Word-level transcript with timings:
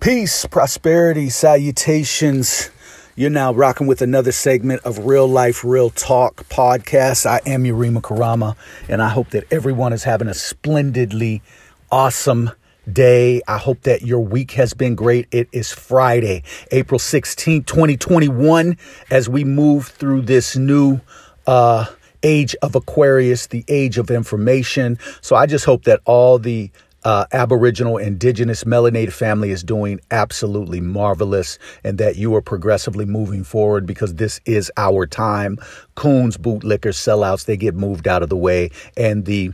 Peace, 0.00 0.46
prosperity, 0.46 1.28
salutations. 1.28 2.70
You're 3.16 3.30
now 3.30 3.52
rocking 3.52 3.88
with 3.88 4.00
another 4.00 4.30
segment 4.30 4.80
of 4.84 5.00
Real 5.00 5.26
Life, 5.26 5.64
Real 5.64 5.90
Talk 5.90 6.48
podcast. 6.48 7.26
I 7.26 7.40
am 7.44 7.64
Yurima 7.64 8.00
Karama, 8.00 8.54
and 8.88 9.02
I 9.02 9.08
hope 9.08 9.30
that 9.30 9.52
everyone 9.52 9.92
is 9.92 10.04
having 10.04 10.28
a 10.28 10.34
splendidly 10.34 11.42
awesome 11.90 12.52
day. 12.90 13.42
I 13.48 13.58
hope 13.58 13.82
that 13.82 14.02
your 14.02 14.20
week 14.20 14.52
has 14.52 14.72
been 14.72 14.94
great. 14.94 15.26
It 15.32 15.48
is 15.50 15.72
Friday, 15.72 16.44
April 16.70 17.00
16th, 17.00 17.66
2021, 17.66 18.78
as 19.10 19.28
we 19.28 19.42
move 19.42 19.88
through 19.88 20.22
this 20.22 20.54
new 20.54 21.00
uh, 21.48 21.86
age 22.22 22.54
of 22.62 22.76
Aquarius, 22.76 23.48
the 23.48 23.64
age 23.66 23.98
of 23.98 24.12
information. 24.12 24.96
So 25.22 25.34
I 25.34 25.46
just 25.46 25.64
hope 25.64 25.84
that 25.84 26.00
all 26.04 26.38
the 26.38 26.70
uh, 27.04 27.26
Aboriginal, 27.32 27.96
Indigenous, 27.96 28.64
melanated 28.64 29.12
family 29.12 29.50
is 29.50 29.62
doing 29.62 30.00
absolutely 30.10 30.80
marvelous 30.80 31.58
and 31.84 31.98
that 31.98 32.16
you 32.16 32.34
are 32.34 32.42
progressively 32.42 33.04
moving 33.04 33.44
forward 33.44 33.86
because 33.86 34.14
this 34.14 34.40
is 34.44 34.70
our 34.76 35.06
time. 35.06 35.58
Coons, 35.94 36.36
bootlickers, 36.36 36.96
sellouts, 36.96 37.44
they 37.44 37.56
get 37.56 37.74
moved 37.74 38.08
out 38.08 38.22
of 38.22 38.28
the 38.28 38.36
way. 38.36 38.70
And 38.96 39.24
the 39.24 39.52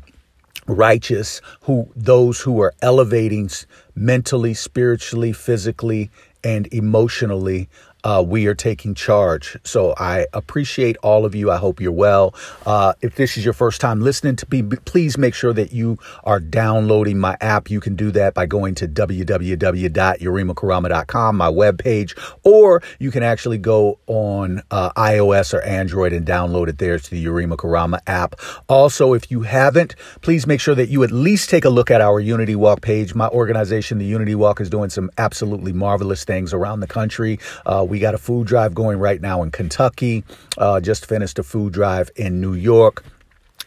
righteous 0.66 1.40
who 1.62 1.88
those 1.94 2.40
who 2.40 2.60
are 2.60 2.72
elevating 2.80 3.50
mentally 3.94 4.54
spiritually 4.54 5.32
physically 5.32 6.10
and 6.42 6.66
emotionally 6.72 7.68
uh, 8.04 8.22
we 8.24 8.46
are 8.46 8.54
taking 8.54 8.94
charge. 8.94 9.56
So 9.64 9.92
I 9.98 10.26
appreciate 10.32 10.96
all 10.98 11.24
of 11.24 11.34
you. 11.34 11.50
I 11.50 11.56
hope 11.56 11.80
you're 11.80 11.90
well. 11.90 12.32
Uh, 12.64 12.92
if 13.00 13.16
this 13.16 13.36
is 13.36 13.44
your 13.44 13.54
first 13.54 13.80
time 13.80 14.00
listening 14.00 14.36
to 14.36 14.46
me, 14.50 14.62
please 14.62 15.18
make 15.18 15.34
sure 15.34 15.52
that 15.52 15.72
you 15.72 15.98
are 16.22 16.38
downloading 16.38 17.18
my 17.18 17.36
app. 17.40 17.68
You 17.70 17.80
can 17.80 17.96
do 17.96 18.12
that 18.12 18.34
by 18.34 18.46
going 18.46 18.76
to 18.76 18.86
www.yurimakarama.com, 18.86 21.36
my 21.36 21.48
webpage, 21.48 22.16
or 22.44 22.80
you 22.98 23.10
can 23.10 23.22
actually 23.22 23.56
go 23.58 23.98
on 24.06 24.62
uh, 24.70 24.90
iOS 24.92 25.52
or 25.54 25.62
Android 25.62 26.12
and 26.12 26.26
download 26.26 26.68
it 26.68 26.76
there 26.78 26.98
to 26.98 27.10
the 27.10 27.24
Yurima 27.24 27.56
Karama 27.56 28.00
app. 28.06 28.34
Also, 28.68 29.14
if 29.14 29.30
you 29.30 29.40
haven't, 29.42 29.94
please 30.20 30.46
make 30.46 30.60
sure 30.60 30.74
that 30.74 30.90
you 30.90 31.02
at 31.02 31.10
least 31.10 31.48
take 31.48 31.64
a 31.64 31.70
look 31.70 31.90
at 31.90 32.02
our 32.02 32.20
Unity 32.20 32.54
Walk 32.54 32.82
page. 32.82 33.14
My 33.14 33.28
organization, 33.28 33.96
the 33.98 34.04
Unity 34.04 34.34
Walk, 34.34 34.60
is 34.60 34.68
doing 34.68 34.90
some 34.90 35.10
absolutely 35.16 35.72
marvelous 35.72 36.24
things 36.24 36.52
around 36.52 36.80
the 36.80 36.86
country. 36.86 37.38
Uh, 37.64 37.86
we 37.94 38.00
got 38.00 38.12
a 38.12 38.18
food 38.18 38.48
drive 38.48 38.74
going 38.74 38.98
right 38.98 39.20
now 39.20 39.44
in 39.44 39.52
Kentucky. 39.52 40.24
Uh, 40.58 40.80
just 40.80 41.06
finished 41.06 41.38
a 41.38 41.44
food 41.44 41.72
drive 41.72 42.10
in 42.16 42.40
New 42.40 42.54
York. 42.54 43.04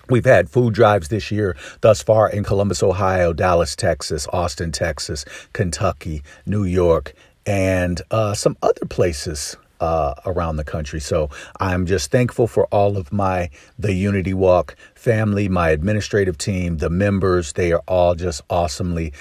We've 0.10 0.26
had 0.26 0.50
food 0.50 0.74
drives 0.74 1.08
this 1.08 1.32
year 1.32 1.56
thus 1.80 2.04
far 2.04 2.30
in 2.30 2.44
Columbus, 2.44 2.84
Ohio, 2.84 3.32
Dallas, 3.32 3.74
Texas, 3.74 4.28
Austin, 4.34 4.74
Texas, 4.74 5.24
Kentucky, 5.54 6.24
New 6.46 6.66
York, 6.66 7.14
and 7.46 8.02
uh, 8.12 8.34
some 8.34 8.58
other 8.62 8.86
places 8.86 9.56
uh, 9.80 10.16
around 10.26 10.58
the 10.58 10.66
country. 10.66 11.00
So 11.00 11.30
I'm 11.62 11.86
just 11.86 12.12
thankful 12.12 12.48
for 12.48 12.66
all 12.66 12.98
of 12.98 13.14
my 13.14 13.50
the 13.80 13.94
Unity 13.94 14.34
Walk 14.34 14.76
family, 14.94 15.48
my 15.48 15.70
administrative 15.70 16.38
team, 16.38 16.80
the 16.80 16.90
members. 16.90 17.54
They 17.54 17.72
are 17.72 17.84
all 17.88 18.14
just 18.14 18.42
awesomely 18.50 19.14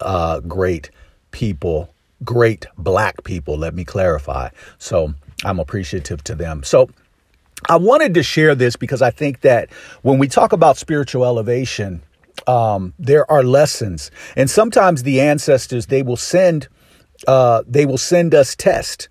uh, 0.00 0.40
great 0.40 0.90
people 1.30 1.94
great 2.24 2.66
black 2.76 3.24
people, 3.24 3.56
let 3.56 3.74
me 3.74 3.84
clarify. 3.84 4.50
So 4.78 5.14
I'm 5.44 5.58
appreciative 5.58 6.22
to 6.24 6.34
them. 6.34 6.62
So 6.62 6.90
I 7.68 7.76
wanted 7.76 8.14
to 8.14 8.22
share 8.22 8.54
this 8.54 8.76
because 8.76 9.02
I 9.02 9.10
think 9.10 9.40
that 9.42 9.70
when 10.02 10.18
we 10.18 10.28
talk 10.28 10.52
about 10.52 10.76
spiritual 10.76 11.24
elevation, 11.24 12.02
um, 12.46 12.94
there 12.98 13.30
are 13.30 13.42
lessons, 13.42 14.10
and 14.34 14.48
sometimes 14.48 15.02
the 15.02 15.20
ancestors 15.20 15.86
they 15.86 16.02
will 16.02 16.16
send 16.16 16.68
uh, 17.28 17.62
they 17.66 17.84
will 17.84 17.98
send 17.98 18.34
us 18.34 18.56
tests, 18.56 19.08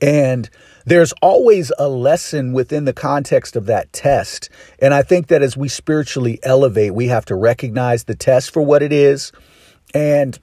and 0.00 0.48
there's 0.86 1.12
always 1.20 1.70
a 1.78 1.88
lesson 1.88 2.54
within 2.54 2.86
the 2.86 2.94
context 2.94 3.56
of 3.56 3.66
that 3.66 3.92
test. 3.92 4.48
And 4.78 4.94
I 4.94 5.02
think 5.02 5.26
that 5.26 5.42
as 5.42 5.54
we 5.54 5.68
spiritually 5.68 6.38
elevate, 6.42 6.94
we 6.94 7.08
have 7.08 7.26
to 7.26 7.34
recognize 7.34 8.04
the 8.04 8.14
test 8.14 8.52
for 8.52 8.62
what 8.62 8.82
it 8.82 8.92
is, 8.92 9.32
and 9.92 10.38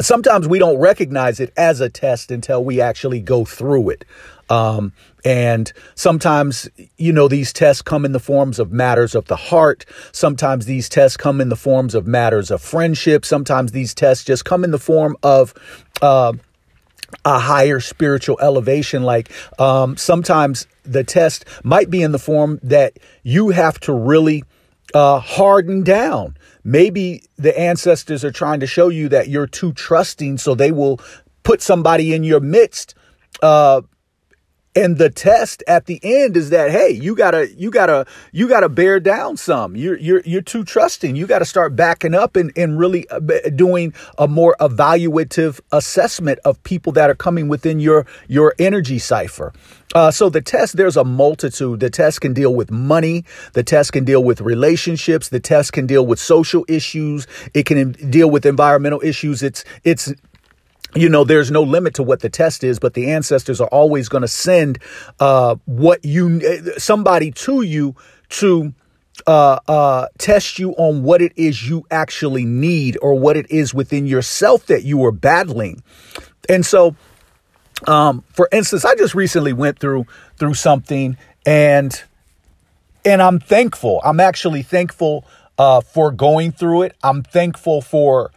sometimes 0.00 0.48
we 0.48 0.58
don't 0.58 0.78
recognize 0.78 1.40
it 1.40 1.52
as 1.56 1.80
a 1.80 1.88
test 1.88 2.30
until 2.30 2.64
we 2.64 2.80
actually 2.80 3.20
go 3.20 3.44
through 3.44 3.90
it. 3.90 4.04
Um, 4.50 4.92
and 5.24 5.72
sometimes, 5.94 6.68
you 6.98 7.12
know, 7.12 7.28
these 7.28 7.52
tests 7.52 7.80
come 7.80 8.04
in 8.04 8.12
the 8.12 8.20
forms 8.20 8.58
of 8.58 8.72
matters 8.72 9.14
of 9.14 9.26
the 9.26 9.36
heart. 9.36 9.86
Sometimes 10.12 10.66
these 10.66 10.88
tests 10.88 11.16
come 11.16 11.40
in 11.40 11.48
the 11.48 11.56
forms 11.56 11.94
of 11.94 12.06
matters 12.06 12.50
of 12.50 12.60
friendship. 12.60 13.24
Sometimes 13.24 13.72
these 13.72 13.94
tests 13.94 14.24
just 14.24 14.44
come 14.44 14.64
in 14.64 14.70
the 14.70 14.78
form 14.78 15.16
of, 15.22 15.54
uh, 16.02 16.34
a 17.24 17.38
higher 17.38 17.80
spiritual 17.80 18.38
elevation. 18.40 19.02
Like 19.02 19.30
um, 19.58 19.96
sometimes 19.96 20.66
the 20.82 21.04
test 21.04 21.44
might 21.62 21.90
be 21.90 22.02
in 22.02 22.12
the 22.12 22.18
form 22.18 22.60
that 22.62 22.98
you 23.22 23.50
have 23.50 23.78
to 23.80 23.92
really 23.92 24.44
uh, 24.92 25.20
harden 25.20 25.82
down. 25.82 26.36
Maybe 26.64 27.24
the 27.36 27.58
ancestors 27.58 28.24
are 28.24 28.32
trying 28.32 28.60
to 28.60 28.66
show 28.66 28.88
you 28.88 29.08
that 29.10 29.28
you're 29.28 29.46
too 29.46 29.72
trusting, 29.74 30.38
so 30.38 30.54
they 30.54 30.72
will 30.72 30.98
put 31.42 31.60
somebody 31.60 32.14
in 32.14 32.24
your 32.24 32.40
midst. 32.40 32.94
Uh, 33.42 33.82
and 34.74 34.98
the 34.98 35.10
test 35.10 35.62
at 35.66 35.86
the 35.86 36.00
end 36.02 36.36
is 36.36 36.50
that 36.50 36.70
hey, 36.70 36.90
you 36.90 37.14
gotta, 37.14 37.52
you 37.54 37.70
gotta, 37.70 38.06
you 38.32 38.48
gotta 38.48 38.68
bear 38.68 39.00
down 39.00 39.36
some. 39.36 39.76
You're 39.76 39.98
you're 39.98 40.22
you're 40.24 40.42
too 40.42 40.64
trusting. 40.64 41.16
You 41.16 41.26
got 41.26 41.40
to 41.40 41.44
start 41.44 41.76
backing 41.76 42.14
up 42.14 42.36
and 42.36 42.52
and 42.56 42.78
really 42.78 43.08
uh, 43.08 43.20
doing 43.54 43.94
a 44.18 44.26
more 44.26 44.56
evaluative 44.60 45.60
assessment 45.72 46.38
of 46.44 46.62
people 46.64 46.92
that 46.92 47.10
are 47.10 47.14
coming 47.14 47.48
within 47.48 47.80
your 47.80 48.06
your 48.28 48.54
energy 48.58 48.98
cipher. 48.98 49.52
Uh, 49.94 50.10
so 50.10 50.28
the 50.28 50.40
test, 50.40 50.76
there's 50.76 50.96
a 50.96 51.04
multitude. 51.04 51.78
The 51.78 51.88
test 51.88 52.20
can 52.20 52.34
deal 52.34 52.52
with 52.52 52.70
money. 52.70 53.24
The 53.52 53.62
test 53.62 53.92
can 53.92 54.04
deal 54.04 54.24
with 54.24 54.40
relationships. 54.40 55.28
The 55.28 55.38
test 55.38 55.72
can 55.72 55.86
deal 55.86 56.04
with 56.04 56.18
social 56.18 56.64
issues. 56.68 57.28
It 57.54 57.64
can 57.64 57.92
deal 57.92 58.28
with 58.28 58.44
environmental 58.44 59.00
issues. 59.04 59.42
It's, 59.42 59.64
it's, 59.84 60.12
you 60.94 61.08
know, 61.08 61.24
there's 61.24 61.50
no 61.50 61.62
limit 61.62 61.94
to 61.94 62.02
what 62.02 62.20
the 62.20 62.28
test 62.28 62.64
is, 62.64 62.78
but 62.78 62.94
the 62.94 63.10
ancestors 63.10 63.60
are 63.60 63.68
always 63.68 64.08
going 64.08 64.22
to 64.22 64.28
send, 64.28 64.78
uh, 65.20 65.56
what 65.64 66.04
you, 66.04 66.40
somebody 66.78 67.30
to 67.32 67.62
you 67.62 67.94
to, 68.30 68.72
uh, 69.26 69.58
uh, 69.68 70.06
test 70.18 70.58
you 70.58 70.72
on 70.72 71.02
what 71.02 71.22
it 71.22 71.32
is 71.36 71.68
you 71.68 71.86
actually 71.90 72.44
need 72.44 72.98
or 73.00 73.14
what 73.14 73.36
it 73.36 73.50
is 73.50 73.72
within 73.72 74.06
yourself 74.06 74.66
that 74.66 74.82
you 74.82 75.04
are 75.04 75.12
battling. 75.12 75.82
And 76.48 76.66
so 76.66 76.96
um, 77.86 78.24
for 78.32 78.48
instance, 78.52 78.84
I 78.84 78.94
just 78.94 79.14
recently 79.14 79.52
went 79.52 79.78
through 79.78 80.06
through 80.36 80.54
something, 80.54 81.16
and 81.44 82.02
and 83.04 83.20
I'm 83.20 83.40
thankful. 83.40 84.00
I'm 84.04 84.20
actually 84.20 84.62
thankful 84.62 85.24
uh, 85.58 85.80
for 85.80 86.10
going 86.10 86.52
through 86.52 86.82
it. 86.82 86.96
I'm 87.02 87.22
thankful 87.22 87.82
for 87.82 88.30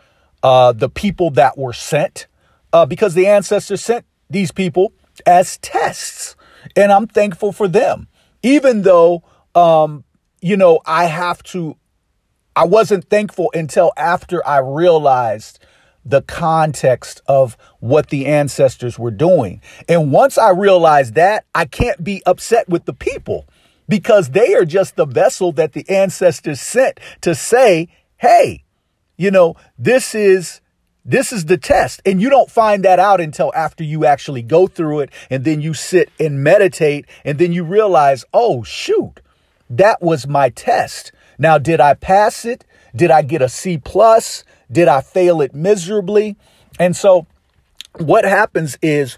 uh, 0.43 0.73
the 0.73 0.89
people 0.89 1.31
that 1.31 1.57
were 1.57 1.73
sent 1.73 2.27
uh, 2.73 2.85
because 2.85 3.13
the 3.13 3.27
ancestors 3.27 3.81
sent 3.81 4.05
these 4.29 4.51
people 4.51 4.93
as 5.25 5.57
tests, 5.57 6.35
and 6.75 6.91
I'm 6.91 7.07
thankful 7.07 7.51
for 7.51 7.67
them. 7.67 8.07
Even 8.43 8.83
though, 8.83 9.23
um, 9.55 10.03
you 10.41 10.57
know, 10.57 10.79
I 10.85 11.05
have 11.05 11.43
to. 11.43 11.77
I 12.55 12.65
wasn't 12.65 13.07
thankful 13.07 13.51
until 13.53 13.91
after 13.97 14.45
I 14.45 14.57
realized 14.57 15.59
the 16.03 16.21
context 16.21 17.21
of 17.27 17.57
what 17.79 18.09
the 18.09 18.25
ancestors 18.25 18.97
were 18.97 19.11
doing. 19.11 19.61
And 19.87 20.11
once 20.11 20.37
I 20.37 20.51
realized 20.51 21.15
that, 21.15 21.45
I 21.53 21.65
can't 21.65 22.03
be 22.03 22.23
upset 22.25 22.67
with 22.69 22.85
the 22.85 22.93
people 22.93 23.45
because 23.89 24.29
they 24.29 24.55
are 24.55 24.65
just 24.65 24.95
the 24.95 25.05
vessel 25.05 25.51
that 25.53 25.73
the 25.73 25.87
ancestors 25.89 26.61
sent 26.61 26.99
to 27.21 27.35
say, 27.35 27.89
hey, 28.17 28.63
you 29.17 29.31
know, 29.31 29.55
this 29.77 30.15
is 30.15 30.61
this 31.07 31.31
is 31.31 31.45
the 31.45 31.57
test. 31.57 32.01
And 32.05 32.21
you 32.21 32.29
don't 32.29 32.51
find 32.51 32.83
that 32.83 32.99
out 32.99 33.21
until 33.21 33.51
after 33.55 33.83
you 33.83 34.05
actually 34.05 34.41
go 34.41 34.67
through 34.67 34.99
it 34.99 35.09
and 35.29 35.45
then 35.45 35.61
you 35.61 35.73
sit 35.73 36.11
and 36.19 36.43
meditate 36.43 37.05
and 37.23 37.39
then 37.39 37.53
you 37.53 37.63
realize, 37.63 38.25
oh, 38.33 38.61
shoot, 38.63 39.21
that 39.69 40.01
was 40.01 40.27
my 40.27 40.49
test. 40.49 41.13
Now, 41.39 41.57
did 41.57 41.79
I 41.79 41.93
pass 41.93 42.43
it? 42.43 42.65
Did 42.93 43.09
I 43.09 43.21
get 43.21 43.41
a 43.41 43.47
C 43.47 43.77
plus? 43.77 44.43
Did 44.69 44.89
I 44.89 45.01
fail 45.01 45.41
it 45.41 45.55
miserably? 45.55 46.35
And 46.77 46.95
so 46.95 47.25
what 47.97 48.25
happens 48.25 48.77
is 48.81 49.17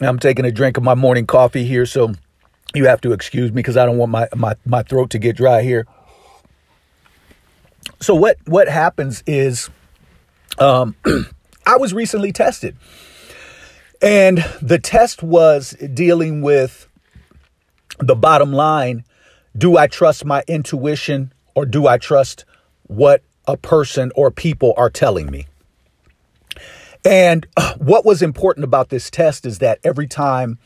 I'm 0.00 0.18
taking 0.18 0.44
a 0.44 0.50
drink 0.50 0.76
of 0.76 0.82
my 0.82 0.94
morning 0.94 1.26
coffee 1.26 1.64
here, 1.64 1.86
so 1.86 2.12
you 2.74 2.86
have 2.86 3.00
to 3.02 3.12
excuse 3.12 3.50
me 3.50 3.56
because 3.56 3.76
I 3.76 3.86
don't 3.86 3.98
want 3.98 4.10
my, 4.10 4.28
my, 4.34 4.56
my 4.64 4.82
throat 4.82 5.10
to 5.10 5.18
get 5.18 5.36
dry 5.36 5.62
here. 5.62 5.86
So 8.00 8.14
what 8.14 8.36
what 8.46 8.68
happens 8.68 9.22
is 9.26 9.70
um, 10.58 10.96
I 11.66 11.76
was 11.76 11.94
recently 11.94 12.32
tested. 12.32 12.76
And 14.00 14.44
the 14.60 14.78
test 14.78 15.22
was 15.22 15.70
dealing 15.94 16.42
with 16.42 16.88
the 17.98 18.16
bottom 18.16 18.52
line 18.52 19.04
do 19.56 19.76
I 19.76 19.86
trust 19.86 20.24
my 20.24 20.42
intuition 20.48 21.32
or 21.54 21.66
do 21.66 21.86
I 21.86 21.98
trust 21.98 22.44
what 22.86 23.22
a 23.46 23.56
person 23.56 24.10
or 24.14 24.30
people 24.30 24.72
are 24.76 24.90
telling 24.90 25.30
me. 25.30 25.46
And 27.04 27.46
what 27.78 28.04
was 28.04 28.22
important 28.22 28.64
about 28.64 28.88
this 28.88 29.10
test 29.10 29.46
is 29.46 29.58
that 29.58 29.78
every 29.84 30.06
time 30.06 30.58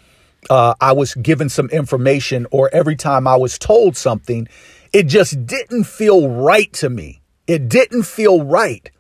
uh, 0.49 0.75
I 0.81 0.93
was 0.93 1.15
given 1.15 1.49
some 1.49 1.69
information 1.71 2.47
or 2.51 2.71
every 2.73 2.97
time 2.97 3.27
I 3.27 3.37
was 3.37 3.59
told 3.59 3.97
something, 3.97 4.49
it 4.93 5.05
just 5.05 5.47
didn't 5.47 5.85
feel 5.85 6.31
right 6.31 6.73
to 6.75 6.89
me. 6.89 7.21
It 7.47 7.69
didn't 7.69 8.05
feel 8.05 8.45
right. 8.45 8.91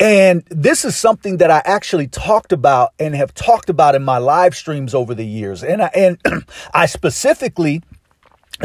And 0.00 0.42
this 0.48 0.86
is 0.86 0.96
something 0.96 1.36
that 1.36 1.50
I 1.50 1.60
actually 1.66 2.08
talked 2.08 2.52
about 2.52 2.94
and 2.98 3.14
have 3.14 3.34
talked 3.34 3.68
about 3.68 3.94
in 3.94 4.02
my 4.02 4.16
live 4.16 4.56
streams 4.56 4.94
over 4.94 5.14
the 5.14 5.26
years. 5.26 5.62
And 5.62 5.82
I, 5.82 5.90
and 5.94 6.18
I 6.74 6.86
specifically, 6.86 7.82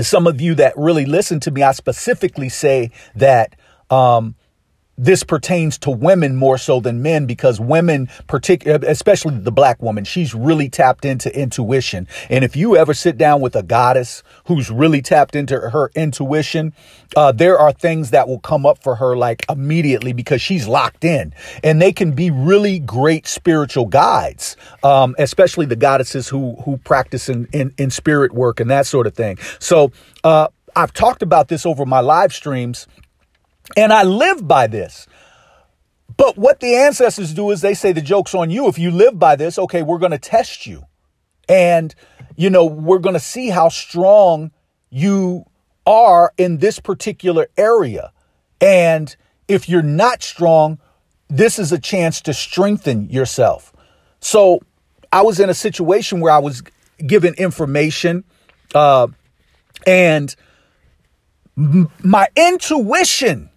some 0.01 0.27
of 0.27 0.39
you 0.39 0.55
that 0.55 0.73
really 0.77 1.05
listen 1.05 1.41
to 1.41 1.51
me, 1.51 1.61
I 1.61 1.73
specifically 1.73 2.47
say 2.47 2.91
that 3.15 3.53
um, 3.89 4.35
this 4.97 5.23
pertains 5.23 5.77
to 5.79 5.91
women 5.91 6.35
more 6.35 6.57
so 6.57 6.79
than 6.79 7.01
men 7.01 7.25
because 7.25 7.59
women, 7.59 8.09
particularly, 8.27 8.87
especially 8.87 9.37
the 9.37 9.51
black 9.51 9.81
woman, 9.81 10.05
she's 10.05 10.33
really 10.33 10.69
tapped 10.69 11.05
into 11.05 11.33
intuition. 11.37 12.07
And 12.29 12.43
if 12.43 12.55
you 12.55 12.77
ever 12.77 12.93
sit 12.93 13.17
down 13.17 13.41
with 13.41 13.55
a 13.55 13.63
goddess 13.63 14.23
who's 14.45 14.71
really 14.71 15.01
tapped 15.01 15.35
into 15.35 15.59
her 15.59 15.91
intuition, 15.95 16.73
uh, 17.15 17.31
there 17.31 17.59
are 17.59 17.71
things 17.71 18.11
that 18.11 18.27
will 18.27 18.39
come 18.39 18.65
up 18.65 18.81
for 18.81 18.95
her 18.95 19.17
like 19.17 19.45
immediately 19.49 20.13
because 20.13 20.41
she's 20.41 20.67
locked 20.67 21.03
in 21.03 21.33
and 21.63 21.81
they 21.81 21.91
can 21.91 22.11
be 22.11 22.31
really 22.31 22.79
great 22.79 23.27
spiritual 23.27 23.85
guides. 23.85 24.55
Um, 24.83 25.15
especially 25.19 25.65
the 25.65 25.75
goddesses 25.75 26.29
who, 26.29 26.55
who 26.63 26.77
practice 26.77 27.29
in, 27.29 27.47
in, 27.51 27.73
in 27.77 27.89
spirit 27.89 28.33
work 28.33 28.59
and 28.59 28.69
that 28.69 28.85
sort 28.85 29.07
of 29.07 29.13
thing. 29.13 29.37
So, 29.59 29.91
uh, 30.23 30.47
I've 30.77 30.91
talked 30.91 31.21
about 31.21 31.47
this 31.47 31.65
over 31.65 31.85
my 31.85 32.01
live 32.01 32.33
streams 32.33 32.85
and 33.75 33.91
I 33.91 34.03
live 34.03 34.47
by 34.47 34.67
this. 34.67 35.07
But 36.17 36.37
what 36.37 36.59
the 36.59 36.75
ancestors 36.75 37.33
do 37.33 37.51
is 37.51 37.61
they 37.61 37.73
say 37.73 37.91
the 37.91 38.01
joke's 38.01 38.33
on 38.33 38.49
you. 38.49 38.67
If 38.67 38.79
you 38.79 38.91
live 38.91 39.19
by 39.19 39.35
this, 39.35 39.59
okay, 39.59 39.81
we're 39.81 39.97
going 39.97 40.11
to 40.11 40.17
test 40.17 40.65
you. 40.65 40.83
And, 41.49 41.93
you 42.35 42.49
know, 42.49 42.65
we're 42.65 42.99
going 42.99 43.13
to 43.13 43.19
see 43.19 43.49
how 43.49 43.69
strong 43.69 44.51
you 44.89 45.45
are 45.85 46.33
in 46.37 46.57
this 46.57 46.79
particular 46.79 47.47
area. 47.57 48.11
And 48.61 49.15
if 49.47 49.67
you're 49.67 49.81
not 49.81 50.23
strong, 50.23 50.79
this 51.27 51.59
is 51.59 51.71
a 51.71 51.79
chance 51.79 52.21
to 52.21 52.33
strengthen 52.33 53.09
yourself. 53.09 53.73
So 54.19 54.61
I 55.11 55.21
was 55.21 55.39
in 55.39 55.49
a 55.49 55.53
situation 55.53 56.19
where 56.19 56.31
I 56.31 56.39
was 56.39 56.63
given 57.05 57.33
information, 57.35 58.23
uh, 58.73 59.07
and 59.85 60.35
m- 61.57 61.91
my 62.03 62.27
intuition 62.35 63.49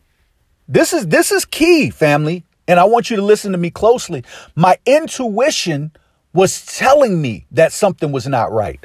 this 0.68 0.92
is 0.92 1.06
this 1.08 1.32
is 1.32 1.44
key, 1.44 1.90
family, 1.90 2.44
and 2.66 2.78
I 2.78 2.84
want 2.84 3.10
you 3.10 3.16
to 3.16 3.22
listen 3.22 3.52
to 3.52 3.58
me 3.58 3.70
closely. 3.70 4.22
My 4.54 4.76
intuition 4.84 5.92
was 6.34 6.64
telling 6.66 7.20
me 7.20 7.46
that 7.52 7.72
something 7.72 8.12
was 8.12 8.26
not 8.26 8.52
right. 8.52 8.84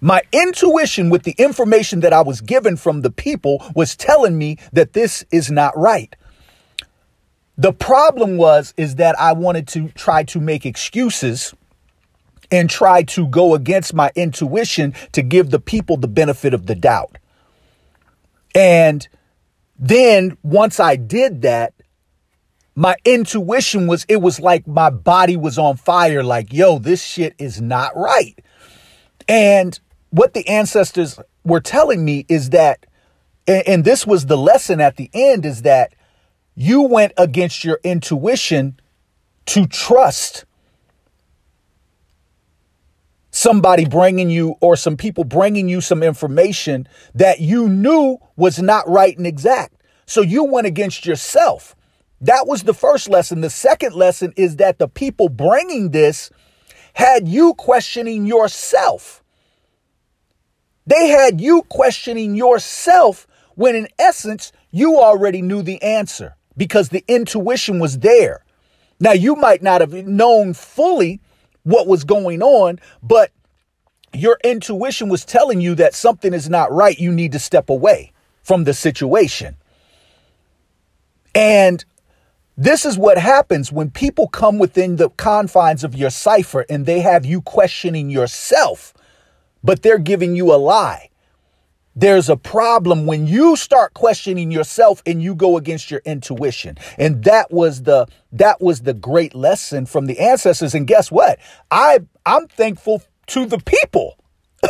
My 0.00 0.22
intuition 0.32 1.10
with 1.10 1.24
the 1.24 1.34
information 1.38 2.00
that 2.00 2.12
I 2.12 2.22
was 2.22 2.40
given 2.40 2.76
from 2.76 3.02
the 3.02 3.10
people 3.10 3.62
was 3.74 3.96
telling 3.96 4.38
me 4.38 4.58
that 4.72 4.92
this 4.92 5.24
is 5.30 5.50
not 5.50 5.76
right. 5.76 6.14
The 7.56 7.72
problem 7.72 8.36
was 8.36 8.72
is 8.76 8.94
that 8.94 9.18
I 9.18 9.32
wanted 9.32 9.66
to 9.68 9.88
try 9.90 10.22
to 10.24 10.40
make 10.40 10.64
excuses 10.64 11.52
and 12.50 12.70
try 12.70 13.02
to 13.02 13.26
go 13.26 13.54
against 13.54 13.92
my 13.92 14.10
intuition 14.14 14.94
to 15.12 15.22
give 15.22 15.50
the 15.50 15.58
people 15.58 15.96
the 15.96 16.08
benefit 16.08 16.54
of 16.54 16.66
the 16.66 16.74
doubt. 16.74 17.18
And 18.54 19.06
then 19.78 20.36
once 20.42 20.80
I 20.80 20.96
did 20.96 21.42
that, 21.42 21.74
my 22.74 22.96
intuition 23.04 23.86
was, 23.86 24.04
it 24.08 24.22
was 24.22 24.40
like 24.40 24.66
my 24.66 24.90
body 24.90 25.36
was 25.36 25.58
on 25.58 25.76
fire, 25.76 26.22
like, 26.22 26.52
yo, 26.52 26.78
this 26.78 27.02
shit 27.02 27.34
is 27.38 27.60
not 27.60 27.96
right. 27.96 28.38
And 29.28 29.78
what 30.10 30.34
the 30.34 30.46
ancestors 30.48 31.18
were 31.44 31.60
telling 31.60 32.04
me 32.04 32.24
is 32.28 32.50
that, 32.50 32.86
and 33.46 33.84
this 33.84 34.06
was 34.06 34.26
the 34.26 34.36
lesson 34.36 34.80
at 34.80 34.96
the 34.96 35.10
end, 35.12 35.44
is 35.44 35.62
that 35.62 35.94
you 36.54 36.82
went 36.82 37.12
against 37.16 37.64
your 37.64 37.80
intuition 37.82 38.78
to 39.46 39.66
trust 39.66 40.44
somebody 43.38 43.84
bringing 43.84 44.30
you 44.30 44.56
or 44.60 44.74
some 44.74 44.96
people 44.96 45.22
bringing 45.22 45.68
you 45.68 45.80
some 45.80 46.02
information 46.02 46.88
that 47.14 47.38
you 47.40 47.68
knew 47.68 48.18
was 48.36 48.58
not 48.58 48.88
right 48.88 49.16
and 49.16 49.26
exact. 49.26 49.74
So 50.06 50.22
you 50.22 50.44
went 50.44 50.66
against 50.66 51.06
yourself. 51.06 51.76
That 52.20 52.48
was 52.48 52.64
the 52.64 52.74
first 52.74 53.08
lesson. 53.08 53.40
The 53.40 53.50
second 53.50 53.94
lesson 53.94 54.32
is 54.36 54.56
that 54.56 54.80
the 54.80 54.88
people 54.88 55.28
bringing 55.28 55.92
this 55.92 56.30
had 56.94 57.28
you 57.28 57.54
questioning 57.54 58.26
yourself. 58.26 59.22
They 60.84 61.06
had 61.08 61.40
you 61.40 61.62
questioning 61.62 62.34
yourself 62.34 63.28
when, 63.54 63.76
in 63.76 63.86
essence, 64.00 64.50
you 64.72 64.98
already 64.98 65.42
knew 65.42 65.62
the 65.62 65.80
answer 65.80 66.34
because 66.56 66.88
the 66.88 67.04
intuition 67.06 67.78
was 67.78 68.00
there. 68.00 68.44
Now, 68.98 69.12
you 69.12 69.36
might 69.36 69.62
not 69.62 69.80
have 69.80 69.92
known 69.92 70.54
fully 70.54 71.20
what 71.68 71.86
was 71.86 72.04
going 72.04 72.42
on, 72.42 72.80
but 73.02 73.30
your 74.14 74.38
intuition 74.42 75.08
was 75.08 75.24
telling 75.24 75.60
you 75.60 75.74
that 75.74 75.94
something 75.94 76.32
is 76.32 76.48
not 76.48 76.72
right. 76.72 76.98
You 76.98 77.12
need 77.12 77.32
to 77.32 77.38
step 77.38 77.68
away 77.68 78.12
from 78.42 78.64
the 78.64 78.72
situation. 78.72 79.56
And 81.34 81.84
this 82.56 82.86
is 82.86 82.96
what 82.96 83.18
happens 83.18 83.70
when 83.70 83.90
people 83.90 84.28
come 84.28 84.58
within 84.58 84.96
the 84.96 85.10
confines 85.10 85.84
of 85.84 85.94
your 85.94 86.10
cipher 86.10 86.64
and 86.70 86.86
they 86.86 87.00
have 87.00 87.26
you 87.26 87.42
questioning 87.42 88.08
yourself, 88.08 88.94
but 89.62 89.82
they're 89.82 89.98
giving 89.98 90.34
you 90.34 90.52
a 90.52 90.56
lie. 90.56 91.10
There's 91.98 92.28
a 92.28 92.36
problem 92.36 93.06
when 93.06 93.26
you 93.26 93.56
start 93.56 93.92
questioning 93.92 94.52
yourself 94.52 95.02
and 95.04 95.20
you 95.20 95.34
go 95.34 95.56
against 95.56 95.90
your 95.90 96.00
intuition. 96.04 96.78
And 96.96 97.24
that 97.24 97.50
was 97.50 97.82
the 97.82 98.06
that 98.30 98.60
was 98.60 98.82
the 98.82 98.94
great 98.94 99.34
lesson 99.34 99.84
from 99.84 100.06
the 100.06 100.20
ancestors 100.20 100.76
and 100.76 100.86
guess 100.86 101.10
what? 101.10 101.40
I 101.72 101.98
I'm 102.24 102.46
thankful 102.46 103.02
to 103.28 103.46
the 103.46 103.58
people. 103.58 104.16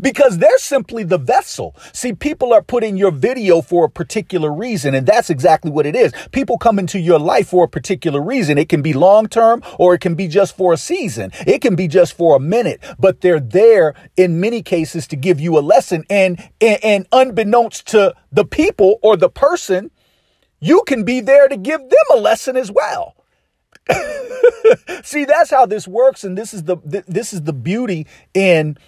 because 0.00 0.38
they're 0.38 0.58
simply 0.58 1.04
the 1.04 1.18
vessel. 1.18 1.76
See, 1.92 2.12
people 2.12 2.52
are 2.52 2.62
putting 2.62 2.96
your 2.96 3.10
video 3.10 3.60
for 3.60 3.86
a 3.86 3.90
particular 3.90 4.52
reason, 4.52 4.94
and 4.94 5.06
that's 5.06 5.30
exactly 5.30 5.70
what 5.70 5.86
it 5.86 5.96
is. 5.96 6.12
People 6.32 6.58
come 6.58 6.78
into 6.78 6.98
your 6.98 7.18
life 7.18 7.48
for 7.48 7.64
a 7.64 7.68
particular 7.68 8.20
reason. 8.20 8.58
It 8.58 8.68
can 8.68 8.82
be 8.82 8.92
long 8.92 9.28
term 9.28 9.62
or 9.78 9.94
it 9.94 10.00
can 10.00 10.14
be 10.14 10.28
just 10.28 10.56
for 10.56 10.72
a 10.72 10.76
season. 10.76 11.30
It 11.46 11.60
can 11.60 11.76
be 11.76 11.88
just 11.88 12.16
for 12.16 12.36
a 12.36 12.40
minute, 12.40 12.82
but 12.98 13.20
they're 13.20 13.40
there 13.40 13.94
in 14.16 14.40
many 14.40 14.62
cases 14.62 15.06
to 15.08 15.16
give 15.16 15.40
you 15.40 15.58
a 15.58 15.60
lesson. 15.60 16.04
And, 16.10 16.50
and, 16.60 16.84
and 16.84 17.06
unbeknownst 17.12 17.86
to 17.88 18.14
the 18.32 18.44
people 18.44 18.98
or 19.02 19.16
the 19.16 19.30
person, 19.30 19.90
you 20.60 20.82
can 20.86 21.04
be 21.04 21.20
there 21.20 21.48
to 21.48 21.56
give 21.56 21.80
them 21.80 22.06
a 22.12 22.16
lesson 22.16 22.56
as 22.56 22.70
well. 22.70 23.16
See, 25.02 25.24
that's 25.24 25.50
how 25.50 25.66
this 25.66 25.86
works, 25.86 26.24
and 26.24 26.38
this 26.38 26.54
is 26.54 26.64
the 26.64 26.78
this 27.06 27.34
is 27.34 27.42
the 27.42 27.52
beauty 27.52 28.06
in 28.32 28.78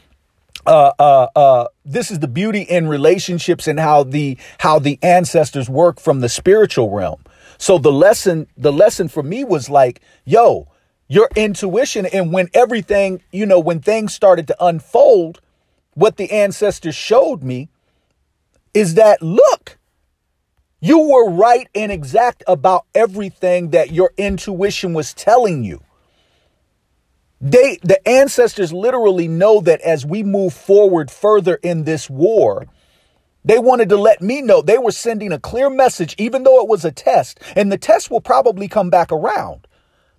uh, 0.67 0.93
uh, 0.99 1.29
uh, 1.37 1.67
this 1.85 2.11
is 2.11 2.19
the 2.19 2.29
beauty 2.29 2.63
in 2.63 2.89
relationships 2.89 3.67
and 3.67 3.79
how 3.79 4.03
the 4.03 4.37
how 4.59 4.79
the 4.79 4.99
ancestors 5.03 5.69
work 5.69 6.01
from 6.01 6.21
the 6.21 6.29
spiritual 6.29 6.91
realm. 6.91 7.23
So 7.59 7.79
the 7.79 7.93
lesson 7.93 8.49
the 8.57 8.73
lesson 8.73 9.09
for 9.09 9.23
me 9.23 9.45
was 9.45 9.71
like, 9.71 10.01
yo, 10.25 10.69
your 11.09 11.29
intuition 11.37 12.07
and 12.07 12.33
when 12.33 12.49
everything, 12.55 13.23
you 13.33 13.47
know, 13.47 13.61
when 13.61 13.81
things 13.81 14.15
started 14.15 14.47
to 14.49 14.65
unfold, 14.65 15.41
what 15.95 16.17
the 16.17 16.31
ancestors 16.31 16.95
showed 16.95 17.43
me 17.43 17.69
is 18.75 18.95
that 18.95 19.23
look, 19.23 19.79
you 20.81 20.99
were 20.99 21.31
right 21.31 21.69
and 21.75 21.91
exact 21.91 22.45
about 22.47 22.85
everything 22.95 23.71
that 23.71 23.93
your 23.93 24.13
intuition 24.17 24.93
was 24.93 25.15
telling 25.15 25.65
you. 25.65 25.81
They, 27.41 27.79
the 27.83 28.07
ancestors 28.09 28.73
literally 28.73 29.29
know 29.29 29.61
that 29.61 29.81
as 29.83 30.07
we 30.07 30.23
move 30.23 30.55
forward 30.55 31.11
further 31.11 31.57
in 31.57 31.85
this 31.85 32.09
war, 32.09 32.67
they 33.45 33.59
wanted 33.59 33.91
to 33.91 33.97
let 33.97 34.21
me 34.21 34.43
know 34.43 34.63
they 34.63 34.79
were 34.79 34.91
sending 34.91 35.33
a 35.33 35.39
clear 35.39 35.71
message, 35.71 36.15
even 36.19 36.43
though 36.43 36.61
it 36.61 36.69
was 36.69 36.85
a 36.85 36.91
test. 36.91 37.39
And 37.55 37.71
the 37.71 37.79
test 37.79 38.11
will 38.11 38.21
probably 38.21 38.69
come 38.69 38.91
back 38.91 39.13
around. 39.13 39.67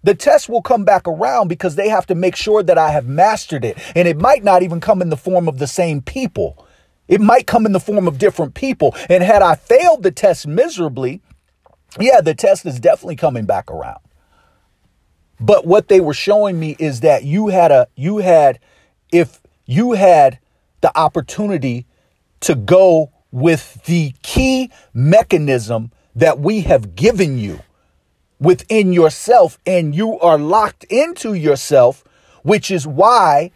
The 0.03 0.15
test 0.15 0.47
will 0.47 0.61
come 0.61 0.85
back 0.85 1.07
around 1.07 1.49
because 1.49 1.75
they 1.75 1.89
have 1.89 2.05
to 2.05 2.15
make 2.15 2.35
sure 2.35 2.63
that 2.63 2.77
I 2.77 2.91
have 2.91 3.07
mastered 3.07 3.65
it. 3.65 3.77
And 3.95 4.07
it 4.07 4.17
might 4.17 4.43
not 4.43 4.63
even 4.63 4.79
come 4.79 5.01
in 5.01 5.09
the 5.09 5.17
form 5.17 5.49
of 5.49 5.57
the 5.57 5.67
same 5.67 6.01
people. 6.01 6.65
It 7.07 7.19
might 7.19 7.47
come 7.47 7.65
in 7.65 7.73
the 7.73 7.79
form 7.79 8.07
of 8.07 8.17
different 8.17 8.53
people. 8.53 8.95
And 9.09 9.23
had 9.23 9.41
I 9.41 9.55
failed 9.55 10.03
the 10.03 10.11
test 10.11 10.47
miserably, 10.47 11.21
yeah, 11.99 12.21
the 12.21 12.35
test 12.35 12.65
is 12.65 12.79
definitely 12.79 13.15
coming 13.15 13.45
back 13.45 13.71
around. 13.71 13.99
But 15.39 15.65
what 15.67 15.87
they 15.87 15.99
were 16.01 16.13
showing 16.13 16.59
me 16.59 16.75
is 16.79 17.01
that 17.01 17.23
you 17.23 17.47
had 17.47 17.71
a 17.71 17.87
you 17.95 18.17
had 18.19 18.59
if 19.11 19.39
you 19.65 19.93
had 19.93 20.39
the 20.81 20.97
opportunity 20.97 21.85
to 22.41 22.55
go 22.55 23.11
with 23.31 23.83
the 23.85 24.13
key 24.23 24.71
mechanism 24.93 25.91
that 26.15 26.39
we 26.39 26.61
have 26.61 26.95
given 26.95 27.37
you. 27.37 27.59
within 28.39 28.93
yourself 28.93 29.57
and 29.65 29.95
you 29.95 30.19
are 30.19 30.37
locked 30.37 30.83
into 30.85 31.33
yourself, 31.33 32.03
which 32.43 32.71
is 32.71 32.85
why 32.87 33.51